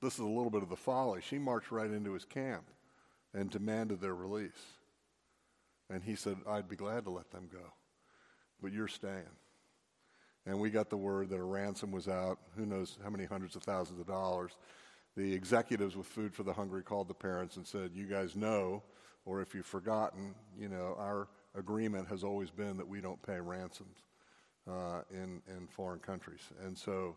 this 0.01 0.13
is 0.13 0.19
a 0.19 0.25
little 0.25 0.49
bit 0.49 0.63
of 0.63 0.69
the 0.69 0.75
folly, 0.75 1.21
she 1.21 1.37
marched 1.37 1.71
right 1.71 1.89
into 1.89 2.13
his 2.13 2.25
camp 2.25 2.63
and 3.33 3.49
demanded 3.49 4.01
their 4.01 4.15
release. 4.15 4.51
And 5.89 6.03
he 6.03 6.15
said, 6.15 6.37
I'd 6.47 6.67
be 6.67 6.75
glad 6.75 7.05
to 7.05 7.11
let 7.11 7.31
them 7.31 7.47
go, 7.51 7.73
but 8.61 8.73
you're 8.73 8.89
staying. 8.89 9.23
And 10.45 10.59
we 10.59 10.69
got 10.69 10.89
the 10.89 10.97
word 10.97 11.29
that 11.29 11.39
a 11.39 11.43
ransom 11.43 11.91
was 11.91 12.07
out, 12.07 12.39
who 12.55 12.65
knows 12.65 12.97
how 13.03 13.09
many 13.09 13.25
hundreds 13.25 13.55
of 13.55 13.63
thousands 13.63 13.99
of 13.99 14.07
dollars. 14.07 14.51
The 15.15 15.33
executives 15.33 15.95
with 15.95 16.07
Food 16.07 16.33
for 16.33 16.43
the 16.43 16.53
Hungry 16.53 16.83
called 16.83 17.07
the 17.07 17.13
parents 17.13 17.57
and 17.57 17.65
said, 17.65 17.91
You 17.93 18.05
guys 18.05 18.35
know, 18.35 18.83
or 19.25 19.41
if 19.41 19.53
you've 19.53 19.65
forgotten, 19.65 20.35
you 20.57 20.69
know, 20.69 20.95
our 20.97 21.27
agreement 21.55 22.07
has 22.07 22.23
always 22.23 22.49
been 22.49 22.77
that 22.77 22.88
we 22.88 23.01
don't 23.01 23.21
pay 23.21 23.39
ransoms 23.39 23.97
uh, 24.67 25.01
in, 25.12 25.41
in 25.47 25.67
foreign 25.69 25.99
countries. 25.99 26.41
And 26.63 26.77
so 26.77 27.15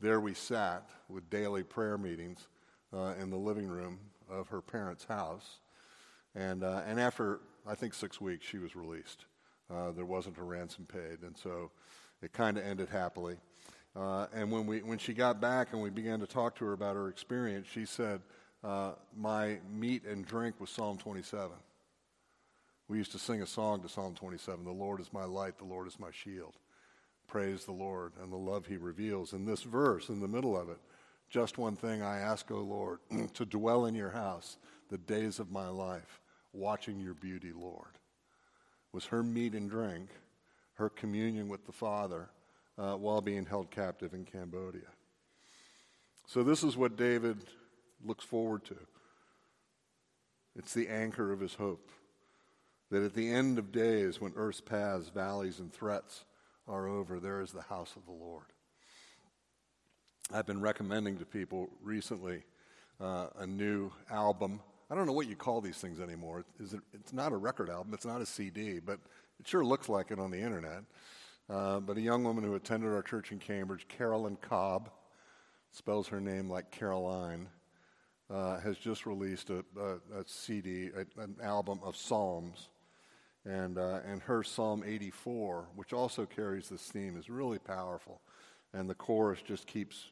there 0.00 0.20
we 0.20 0.34
sat 0.34 0.88
with 1.08 1.28
daily 1.30 1.62
prayer 1.62 1.98
meetings 1.98 2.48
uh, 2.92 3.14
in 3.20 3.30
the 3.30 3.36
living 3.36 3.66
room 3.66 3.98
of 4.30 4.48
her 4.48 4.60
parents' 4.60 5.04
house. 5.04 5.60
And, 6.34 6.62
uh, 6.62 6.82
and 6.86 7.00
after, 7.00 7.40
I 7.66 7.74
think, 7.74 7.94
six 7.94 8.20
weeks, 8.20 8.46
she 8.46 8.58
was 8.58 8.76
released. 8.76 9.26
Uh, 9.70 9.90
there 9.92 10.04
wasn't 10.04 10.38
a 10.38 10.42
ransom 10.42 10.86
paid. 10.86 11.22
And 11.22 11.36
so 11.36 11.70
it 12.22 12.32
kind 12.32 12.56
of 12.56 12.64
ended 12.64 12.88
happily. 12.88 13.36
Uh, 13.96 14.26
and 14.32 14.50
when, 14.50 14.66
we, 14.66 14.82
when 14.82 14.98
she 14.98 15.12
got 15.12 15.40
back 15.40 15.72
and 15.72 15.82
we 15.82 15.90
began 15.90 16.20
to 16.20 16.26
talk 16.26 16.54
to 16.56 16.64
her 16.64 16.72
about 16.72 16.94
her 16.94 17.08
experience, 17.08 17.66
she 17.72 17.84
said, 17.84 18.20
uh, 18.62 18.92
My 19.16 19.58
meat 19.72 20.04
and 20.04 20.24
drink 20.24 20.60
was 20.60 20.70
Psalm 20.70 20.98
27. 20.98 21.50
We 22.90 22.98
used 22.98 23.12
to 23.12 23.20
sing 23.20 23.40
a 23.40 23.46
song 23.46 23.82
to 23.82 23.88
Psalm 23.88 24.16
27 24.16 24.64
The 24.64 24.72
Lord 24.72 25.00
is 25.00 25.12
my 25.12 25.22
light, 25.22 25.58
the 25.58 25.64
Lord 25.64 25.86
is 25.86 26.00
my 26.00 26.10
shield. 26.10 26.54
Praise 27.28 27.64
the 27.64 27.70
Lord 27.70 28.14
and 28.20 28.32
the 28.32 28.36
love 28.36 28.66
he 28.66 28.76
reveals. 28.78 29.32
In 29.32 29.46
this 29.46 29.62
verse, 29.62 30.08
in 30.08 30.18
the 30.18 30.26
middle 30.26 30.56
of 30.56 30.68
it, 30.68 30.78
just 31.28 31.56
one 31.56 31.76
thing 31.76 32.02
I 32.02 32.18
ask, 32.18 32.50
O 32.50 32.56
Lord, 32.56 32.98
to 33.34 33.44
dwell 33.44 33.86
in 33.86 33.94
your 33.94 34.10
house 34.10 34.56
the 34.88 34.98
days 34.98 35.38
of 35.38 35.52
my 35.52 35.68
life, 35.68 36.20
watching 36.52 36.98
your 36.98 37.14
beauty, 37.14 37.52
Lord. 37.54 37.96
Was 38.92 39.04
her 39.04 39.22
meat 39.22 39.54
and 39.54 39.70
drink, 39.70 40.08
her 40.74 40.88
communion 40.88 41.48
with 41.48 41.66
the 41.66 41.72
Father 41.72 42.28
uh, 42.76 42.94
while 42.94 43.20
being 43.20 43.46
held 43.46 43.70
captive 43.70 44.14
in 44.14 44.24
Cambodia. 44.24 44.88
So, 46.26 46.42
this 46.42 46.64
is 46.64 46.76
what 46.76 46.96
David 46.96 47.38
looks 48.04 48.24
forward 48.24 48.64
to. 48.64 48.76
It's 50.56 50.74
the 50.74 50.88
anchor 50.88 51.30
of 51.30 51.38
his 51.38 51.54
hope 51.54 51.88
that 52.90 53.02
at 53.02 53.14
the 53.14 53.30
end 53.30 53.58
of 53.58 53.72
days, 53.72 54.20
when 54.20 54.32
earth's 54.36 54.60
paths, 54.60 55.08
valleys, 55.08 55.60
and 55.60 55.72
threats 55.72 56.24
are 56.66 56.88
over, 56.88 57.20
there 57.20 57.40
is 57.40 57.52
the 57.52 57.62
house 57.62 57.94
of 57.96 58.04
the 58.04 58.12
Lord. 58.12 58.46
I've 60.32 60.46
been 60.46 60.60
recommending 60.60 61.18
to 61.18 61.24
people 61.24 61.70
recently 61.82 62.44
uh, 63.00 63.28
a 63.38 63.46
new 63.46 63.90
album. 64.10 64.60
I 64.90 64.94
don't 64.94 65.06
know 65.06 65.12
what 65.12 65.28
you 65.28 65.36
call 65.36 65.60
these 65.60 65.78
things 65.78 66.00
anymore. 66.00 66.44
It, 66.58 66.80
it's 66.92 67.12
not 67.12 67.32
a 67.32 67.36
record 67.36 67.70
album, 67.70 67.94
it's 67.94 68.06
not 68.06 68.20
a 68.20 68.26
CD, 68.26 68.78
but 68.78 68.98
it 69.38 69.48
sure 69.48 69.64
looks 69.64 69.88
like 69.88 70.10
it 70.10 70.18
on 70.18 70.30
the 70.30 70.40
internet. 70.40 70.84
Uh, 71.48 71.80
but 71.80 71.96
a 71.96 72.00
young 72.00 72.22
woman 72.22 72.44
who 72.44 72.54
attended 72.54 72.92
our 72.92 73.02
church 73.02 73.32
in 73.32 73.38
Cambridge, 73.38 73.88
Carolyn 73.88 74.36
Cobb, 74.40 74.90
spells 75.72 76.08
her 76.08 76.20
name 76.20 76.48
like 76.48 76.70
Caroline, 76.70 77.48
uh, 78.28 78.60
has 78.60 78.78
just 78.78 79.06
released 79.06 79.50
a, 79.50 79.64
a, 79.78 80.20
a 80.20 80.24
CD, 80.26 80.90
a, 80.96 81.20
an 81.20 81.36
album 81.42 81.80
of 81.82 81.96
Psalms. 81.96 82.68
And, 83.50 83.78
uh, 83.78 83.98
and 84.06 84.22
her 84.22 84.44
Psalm 84.44 84.84
84, 84.86 85.66
which 85.74 85.92
also 85.92 86.24
carries 86.24 86.68
this 86.68 86.82
theme, 86.82 87.16
is 87.18 87.28
really 87.28 87.58
powerful. 87.58 88.20
And 88.72 88.88
the 88.88 88.94
chorus 88.94 89.42
just 89.42 89.66
keeps 89.66 90.10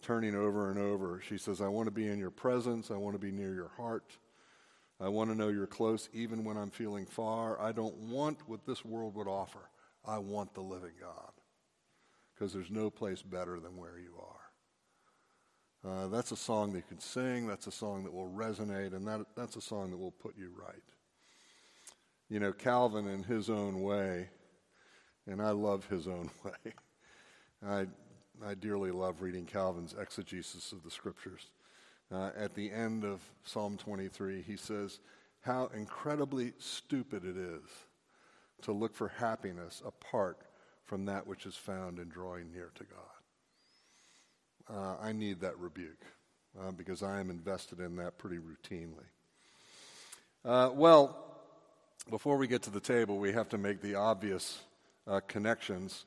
turning 0.00 0.36
over 0.36 0.70
and 0.70 0.78
over. 0.78 1.20
She 1.26 1.38
says, 1.38 1.60
I 1.60 1.66
want 1.66 1.88
to 1.88 1.92
be 1.92 2.06
in 2.06 2.20
your 2.20 2.30
presence. 2.30 2.92
I 2.92 2.96
want 2.96 3.14
to 3.14 3.18
be 3.18 3.32
near 3.32 3.52
your 3.52 3.72
heart. 3.76 4.16
I 5.00 5.08
want 5.08 5.30
to 5.30 5.36
know 5.36 5.48
you're 5.48 5.66
close 5.66 6.08
even 6.12 6.44
when 6.44 6.56
I'm 6.56 6.70
feeling 6.70 7.04
far. 7.04 7.60
I 7.60 7.72
don't 7.72 7.96
want 7.96 8.48
what 8.48 8.64
this 8.64 8.84
world 8.84 9.16
would 9.16 9.26
offer. 9.26 9.68
I 10.04 10.18
want 10.18 10.54
the 10.54 10.60
living 10.60 10.94
God 11.00 11.32
because 12.34 12.52
there's 12.52 12.70
no 12.70 12.90
place 12.90 13.22
better 13.22 13.58
than 13.58 13.76
where 13.76 13.98
you 13.98 14.14
are. 15.84 15.92
Uh, 16.04 16.06
that's 16.06 16.30
a 16.30 16.36
song 16.36 16.72
that 16.72 16.78
you 16.78 16.84
can 16.88 17.00
sing. 17.00 17.48
That's 17.48 17.66
a 17.66 17.72
song 17.72 18.04
that 18.04 18.12
will 18.12 18.30
resonate, 18.30 18.94
and 18.94 19.04
that, 19.08 19.26
that's 19.34 19.56
a 19.56 19.60
song 19.60 19.90
that 19.90 19.96
will 19.96 20.12
put 20.12 20.38
you 20.38 20.52
right. 20.56 20.82
You 22.32 22.40
know, 22.40 22.52
Calvin, 22.52 23.06
in 23.08 23.24
his 23.24 23.50
own 23.50 23.82
way, 23.82 24.30
and 25.26 25.42
I 25.42 25.50
love 25.50 25.86
his 25.88 26.08
own 26.08 26.30
way. 26.44 26.72
I, 27.62 27.86
I 28.42 28.54
dearly 28.54 28.90
love 28.90 29.20
reading 29.20 29.44
Calvin's 29.44 29.94
exegesis 30.00 30.72
of 30.72 30.82
the 30.82 30.90
scriptures. 30.90 31.48
Uh, 32.10 32.30
at 32.34 32.54
the 32.54 32.72
end 32.72 33.04
of 33.04 33.20
Psalm 33.44 33.76
23, 33.76 34.40
he 34.40 34.56
says, 34.56 35.00
How 35.42 35.70
incredibly 35.74 36.54
stupid 36.56 37.26
it 37.26 37.36
is 37.36 37.62
to 38.62 38.72
look 38.72 38.94
for 38.94 39.08
happiness 39.08 39.82
apart 39.84 40.38
from 40.86 41.04
that 41.04 41.26
which 41.26 41.44
is 41.44 41.56
found 41.56 41.98
in 41.98 42.08
drawing 42.08 42.50
near 42.50 42.70
to 42.76 42.84
God 42.84 43.12
uh, 44.70 44.96
I 45.00 45.12
need 45.12 45.40
that 45.40 45.58
rebuke 45.58 46.04
uh, 46.60 46.70
because 46.70 47.02
I 47.02 47.20
am 47.20 47.30
invested 47.30 47.80
in 47.80 47.96
that 47.96 48.18
pretty 48.18 48.38
routinely. 48.38 49.04
Uh, 50.44 50.70
well, 50.74 51.31
before 52.10 52.36
we 52.36 52.46
get 52.46 52.62
to 52.62 52.70
the 52.70 52.80
table, 52.80 53.18
we 53.18 53.32
have 53.32 53.48
to 53.50 53.58
make 53.58 53.80
the 53.80 53.94
obvious 53.94 54.60
uh, 55.06 55.20
connections. 55.26 56.06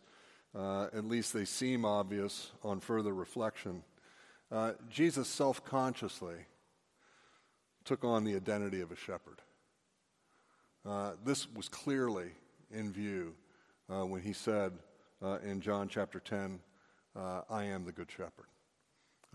Uh, 0.54 0.86
at 0.94 1.06
least 1.06 1.34
they 1.34 1.46
seem 1.46 1.86
obvious 1.86 2.52
on 2.64 2.80
further 2.80 3.14
reflection. 3.14 3.84
Uh, 4.52 4.74
Jesus 4.90 5.28
self 5.28 5.64
consciously 5.64 6.36
took 7.84 8.04
on 8.04 8.24
the 8.24 8.36
identity 8.36 8.82
of 8.82 8.92
a 8.92 8.96
shepherd. 8.96 9.42
this 11.24 11.48
was 11.54 11.70
clearly 11.70 12.32
in 12.72 12.92
view 12.92 13.34
when 13.88 14.22
he 14.22 14.34
said 14.34 14.72
in 15.44 15.62
John 15.62 15.88
chapter 15.88 16.20
10, 16.20 16.60
I 17.16 17.66
am 17.66 17.86
the 17.86 17.92
good 17.92 18.10
shepherd. 18.10 18.48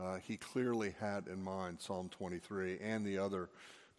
Uh, 0.00 0.16
he 0.16 0.36
clearly 0.36 0.94
had 0.98 1.26
in 1.26 1.42
mind 1.42 1.78
Psalm 1.80 2.08
23 2.08 2.78
and 2.82 3.04
the 3.04 3.18
other 3.18 3.50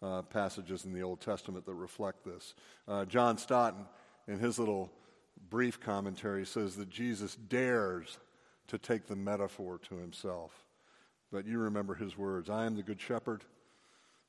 uh, 0.02 0.22
passages 0.22 0.84
in 0.84 0.92
the 0.92 1.02
Old 1.02 1.20
Testament 1.20 1.64
that 1.66 1.74
reflect 1.74 2.24
this. 2.24 2.54
Uh, 2.88 3.04
John 3.04 3.38
Stott, 3.38 3.76
in 4.26 4.38
his 4.38 4.58
little 4.58 4.90
brief 5.48 5.80
commentary, 5.80 6.44
says 6.44 6.76
that 6.76 6.90
Jesus 6.90 7.36
dares 7.36 8.18
to 8.68 8.78
take 8.78 9.06
the 9.06 9.16
metaphor 9.16 9.78
to 9.88 9.96
himself. 9.96 10.64
But 11.30 11.46
you 11.46 11.58
remember 11.58 11.94
his 11.94 12.16
words 12.16 12.50
I 12.50 12.66
am 12.66 12.76
the 12.76 12.82
good 12.82 13.00
shepherd. 13.00 13.44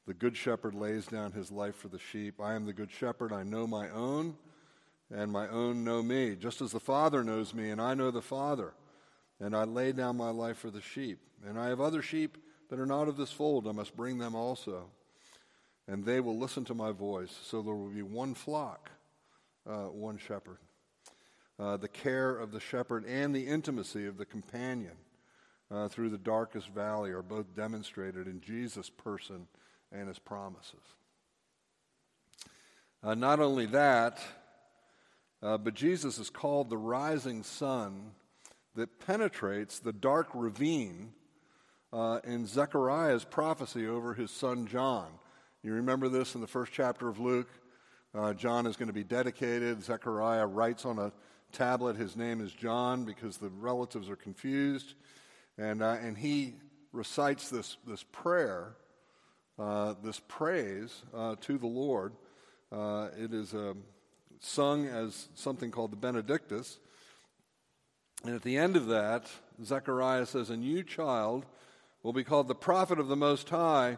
The 0.05 0.13
good 0.13 0.35
shepherd 0.35 0.75
lays 0.75 1.05
down 1.05 1.31
his 1.31 1.51
life 1.51 1.75
for 1.75 1.87
the 1.87 1.99
sheep. 1.99 2.41
I 2.41 2.55
am 2.55 2.65
the 2.65 2.73
good 2.73 2.91
shepherd. 2.91 3.31
I 3.31 3.43
know 3.43 3.65
my 3.65 3.89
own, 3.89 4.35
and 5.09 5.31
my 5.31 5.47
own 5.47 5.85
know 5.85 6.03
me, 6.03 6.35
just 6.35 6.61
as 6.61 6.71
the 6.71 6.79
Father 6.79 7.23
knows 7.23 7.53
me, 7.53 7.69
and 7.69 7.81
I 7.81 7.93
know 7.93 8.11
the 8.11 8.21
Father 8.21 8.73
and 9.43 9.55
I 9.55 9.65
lay 9.65 9.91
down 9.91 10.17
my 10.17 10.29
life 10.29 10.57
for 10.57 10.71
the 10.71 10.81
sheep. 10.81 11.19
And 11.45 11.59
I 11.59 11.67
have 11.67 11.81
other 11.81 12.01
sheep 12.01 12.37
that 12.69 12.79
are 12.79 12.85
not 12.85 13.07
of 13.07 13.17
this 13.17 13.31
fold, 13.31 13.67
I 13.67 13.71
must 13.71 13.95
bring 13.95 14.17
them 14.17 14.35
also. 14.35 14.89
And 15.87 16.05
they 16.05 16.19
will 16.19 16.37
listen 16.37 16.63
to 16.65 16.73
my 16.73 16.91
voice. 16.91 17.37
So 17.43 17.61
there 17.61 17.73
will 17.73 17.89
be 17.89 18.01
one 18.01 18.33
flock, 18.33 18.89
uh, 19.69 19.87
one 19.87 20.17
shepherd. 20.17 20.57
Uh, 21.59 21.77
the 21.77 21.87
care 21.87 22.31
of 22.35 22.51
the 22.51 22.59
shepherd 22.59 23.05
and 23.05 23.35
the 23.35 23.47
intimacy 23.47 24.05
of 24.07 24.17
the 24.17 24.25
companion 24.25 24.95
uh, 25.69 25.87
through 25.87 26.09
the 26.09 26.17
darkest 26.17 26.69
valley 26.69 27.11
are 27.11 27.21
both 27.21 27.55
demonstrated 27.55 28.27
in 28.27 28.41
Jesus' 28.41 28.89
person 28.89 29.47
and 29.91 30.07
his 30.07 30.19
promises. 30.19 30.79
Uh, 33.03 33.15
not 33.15 33.39
only 33.39 33.65
that, 33.65 34.19
uh, 35.41 35.57
but 35.57 35.73
Jesus 35.73 36.19
is 36.19 36.29
called 36.29 36.69
the 36.69 36.77
rising 36.77 37.43
sun 37.43 38.11
that 38.75 39.05
penetrates 39.05 39.79
the 39.79 39.93
dark 39.93 40.29
ravine 40.33 41.11
uh, 41.91 42.19
in 42.23 42.47
Zechariah's 42.47 43.25
prophecy 43.25 43.85
over 43.85 44.13
his 44.13 44.31
son 44.31 44.65
John. 44.67 45.07
You 45.65 45.75
remember 45.75 46.09
this 46.09 46.35
in 46.35 46.41
the 46.41 46.47
first 46.47 46.73
chapter 46.73 47.07
of 47.07 47.21
Luke? 47.21 47.47
Uh, 48.13 48.33
John 48.33 48.67
is 48.67 48.75
going 48.75 48.87
to 48.87 48.93
be 48.93 49.05
dedicated. 49.05 49.81
Zechariah 49.81 50.45
writes 50.45 50.83
on 50.83 50.99
a 50.99 51.13
tablet, 51.53 51.95
his 51.95 52.17
name 52.17 52.41
is 52.41 52.51
John 52.51 53.05
because 53.05 53.37
the 53.37 53.47
relatives 53.47 54.09
are 54.09 54.17
confused. 54.17 54.95
And, 55.57 55.81
uh, 55.81 55.95
and 56.01 56.17
he 56.17 56.55
recites 56.91 57.49
this, 57.49 57.77
this 57.87 58.03
prayer, 58.11 58.75
uh, 59.57 59.93
this 60.03 60.19
praise 60.27 61.01
uh, 61.13 61.37
to 61.39 61.57
the 61.57 61.67
Lord. 61.67 62.11
Uh, 62.69 63.07
it 63.17 63.33
is 63.33 63.53
um, 63.53 63.83
sung 64.41 64.85
as 64.87 65.29
something 65.33 65.71
called 65.71 65.93
the 65.93 65.97
Benedictus. 65.97 66.77
And 68.25 68.35
at 68.35 68.41
the 68.41 68.57
end 68.57 68.75
of 68.75 68.87
that, 68.87 69.29
Zechariah 69.63 70.25
says, 70.25 70.49
A 70.49 70.57
new 70.57 70.83
child, 70.83 71.45
will 72.03 72.11
be 72.11 72.25
called 72.25 72.49
the 72.49 72.55
prophet 72.55 72.99
of 72.99 73.07
the 73.07 73.15
Most 73.15 73.49
High, 73.49 73.97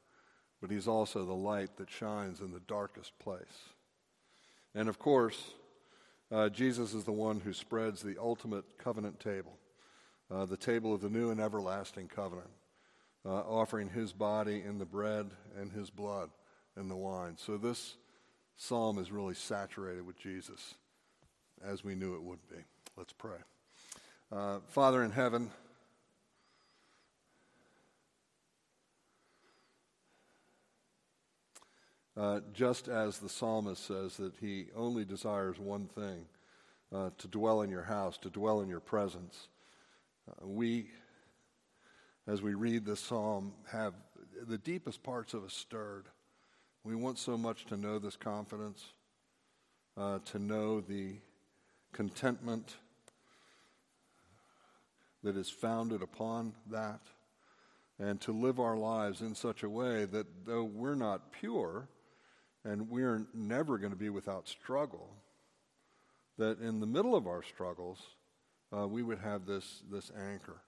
but 0.61 0.69
he's 0.69 0.87
also 0.87 1.25
the 1.25 1.33
light 1.33 1.75
that 1.77 1.89
shines 1.89 2.39
in 2.39 2.51
the 2.51 2.61
darkest 2.61 3.17
place. 3.19 3.69
And 4.75 4.87
of 4.87 4.99
course, 4.99 5.51
uh, 6.31 6.49
Jesus 6.49 6.93
is 6.93 7.03
the 7.03 7.11
one 7.11 7.41
who 7.41 7.51
spreads 7.51 8.01
the 8.01 8.17
ultimate 8.17 8.63
covenant 8.77 9.19
table, 9.19 9.57
uh, 10.29 10.45
the 10.45 10.55
table 10.55 10.93
of 10.93 11.01
the 11.01 11.09
new 11.09 11.31
and 11.31 11.41
everlasting 11.41 12.07
covenant, 12.07 12.51
uh, 13.25 13.29
offering 13.29 13.89
his 13.89 14.13
body 14.13 14.63
in 14.65 14.77
the 14.77 14.85
bread 14.85 15.31
and 15.59 15.71
his 15.71 15.89
blood 15.89 16.29
in 16.77 16.87
the 16.87 16.95
wine. 16.95 17.35
So 17.37 17.57
this 17.57 17.95
psalm 18.55 18.97
is 18.99 19.11
really 19.11 19.33
saturated 19.33 20.05
with 20.05 20.17
Jesus, 20.17 20.75
as 21.65 21.83
we 21.83 21.95
knew 21.95 22.15
it 22.15 22.23
would 22.23 22.47
be. 22.49 22.63
Let's 22.95 23.13
pray. 23.13 23.37
Uh, 24.31 24.59
Father 24.67 25.03
in 25.03 25.11
heaven, 25.11 25.51
Uh, 32.17 32.41
just 32.53 32.89
as 32.89 33.19
the 33.19 33.29
psalmist 33.29 33.85
says 33.85 34.17
that 34.17 34.33
he 34.41 34.65
only 34.75 35.05
desires 35.05 35.57
one 35.57 35.87
thing 35.87 36.25
uh, 36.93 37.09
to 37.17 37.27
dwell 37.29 37.61
in 37.61 37.69
your 37.69 37.83
house, 37.83 38.17
to 38.17 38.29
dwell 38.29 38.59
in 38.59 38.67
your 38.67 38.81
presence. 38.81 39.47
Uh, 40.29 40.45
we, 40.45 40.87
as 42.27 42.41
we 42.41 42.53
read 42.53 42.85
this 42.85 42.99
psalm, 42.99 43.53
have 43.71 43.93
the 44.45 44.57
deepest 44.57 45.03
parts 45.03 45.33
of 45.33 45.45
us 45.45 45.53
stirred. 45.53 46.05
We 46.83 46.95
want 46.95 47.17
so 47.17 47.37
much 47.37 47.65
to 47.67 47.77
know 47.77 47.97
this 47.97 48.17
confidence, 48.17 48.83
uh, 49.95 50.19
to 50.25 50.39
know 50.39 50.81
the 50.81 51.15
contentment 51.93 52.75
that 55.23 55.37
is 55.37 55.49
founded 55.49 56.01
upon 56.01 56.53
that, 56.71 56.99
and 57.99 58.19
to 58.21 58.33
live 58.33 58.59
our 58.59 58.75
lives 58.75 59.21
in 59.21 59.33
such 59.33 59.63
a 59.63 59.69
way 59.69 60.03
that 60.05 60.45
though 60.45 60.63
we're 60.63 60.95
not 60.95 61.31
pure, 61.31 61.87
and 62.63 62.89
we're 62.89 63.25
never 63.33 63.77
going 63.77 63.91
to 63.91 63.97
be 63.97 64.09
without 64.09 64.47
struggle, 64.47 65.09
that 66.37 66.59
in 66.59 66.79
the 66.79 66.85
middle 66.85 67.15
of 67.15 67.27
our 67.27 67.43
struggles, 67.43 67.99
uh, 68.75 68.87
we 68.87 69.03
would 69.03 69.19
have 69.19 69.45
this, 69.45 69.83
this 69.91 70.11
anchor 70.31 70.61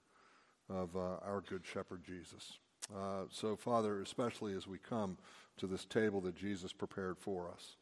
of 0.69 0.95
uh, 0.95 1.17
our 1.25 1.43
Good 1.47 1.65
Shepherd 1.65 2.03
Jesus. 2.03 2.59
Uh, 2.93 3.23
so, 3.29 3.55
Father, 3.55 4.01
especially 4.01 4.53
as 4.53 4.67
we 4.67 4.77
come 4.77 5.17
to 5.57 5.67
this 5.67 5.85
table 5.85 6.19
that 6.21 6.35
Jesus 6.35 6.73
prepared 6.73 7.17
for 7.17 7.49
us, 7.49 7.77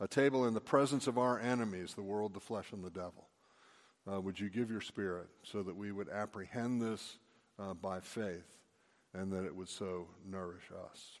a 0.00 0.08
table 0.08 0.46
in 0.46 0.54
the 0.54 0.60
presence 0.60 1.06
of 1.06 1.18
our 1.18 1.38
enemies, 1.38 1.94
the 1.94 2.02
world, 2.02 2.34
the 2.34 2.40
flesh, 2.40 2.72
and 2.72 2.84
the 2.84 2.90
devil, 2.90 3.28
uh, 4.10 4.20
would 4.20 4.38
you 4.38 4.50
give 4.50 4.70
your 4.70 4.80
Spirit 4.80 5.28
so 5.44 5.62
that 5.62 5.76
we 5.76 5.92
would 5.92 6.08
apprehend 6.08 6.82
this 6.82 7.18
uh, 7.58 7.74
by 7.74 8.00
faith 8.00 8.46
and 9.14 9.32
that 9.32 9.44
it 9.44 9.54
would 9.54 9.68
so 9.68 10.08
nourish 10.28 10.64
us. 10.90 11.20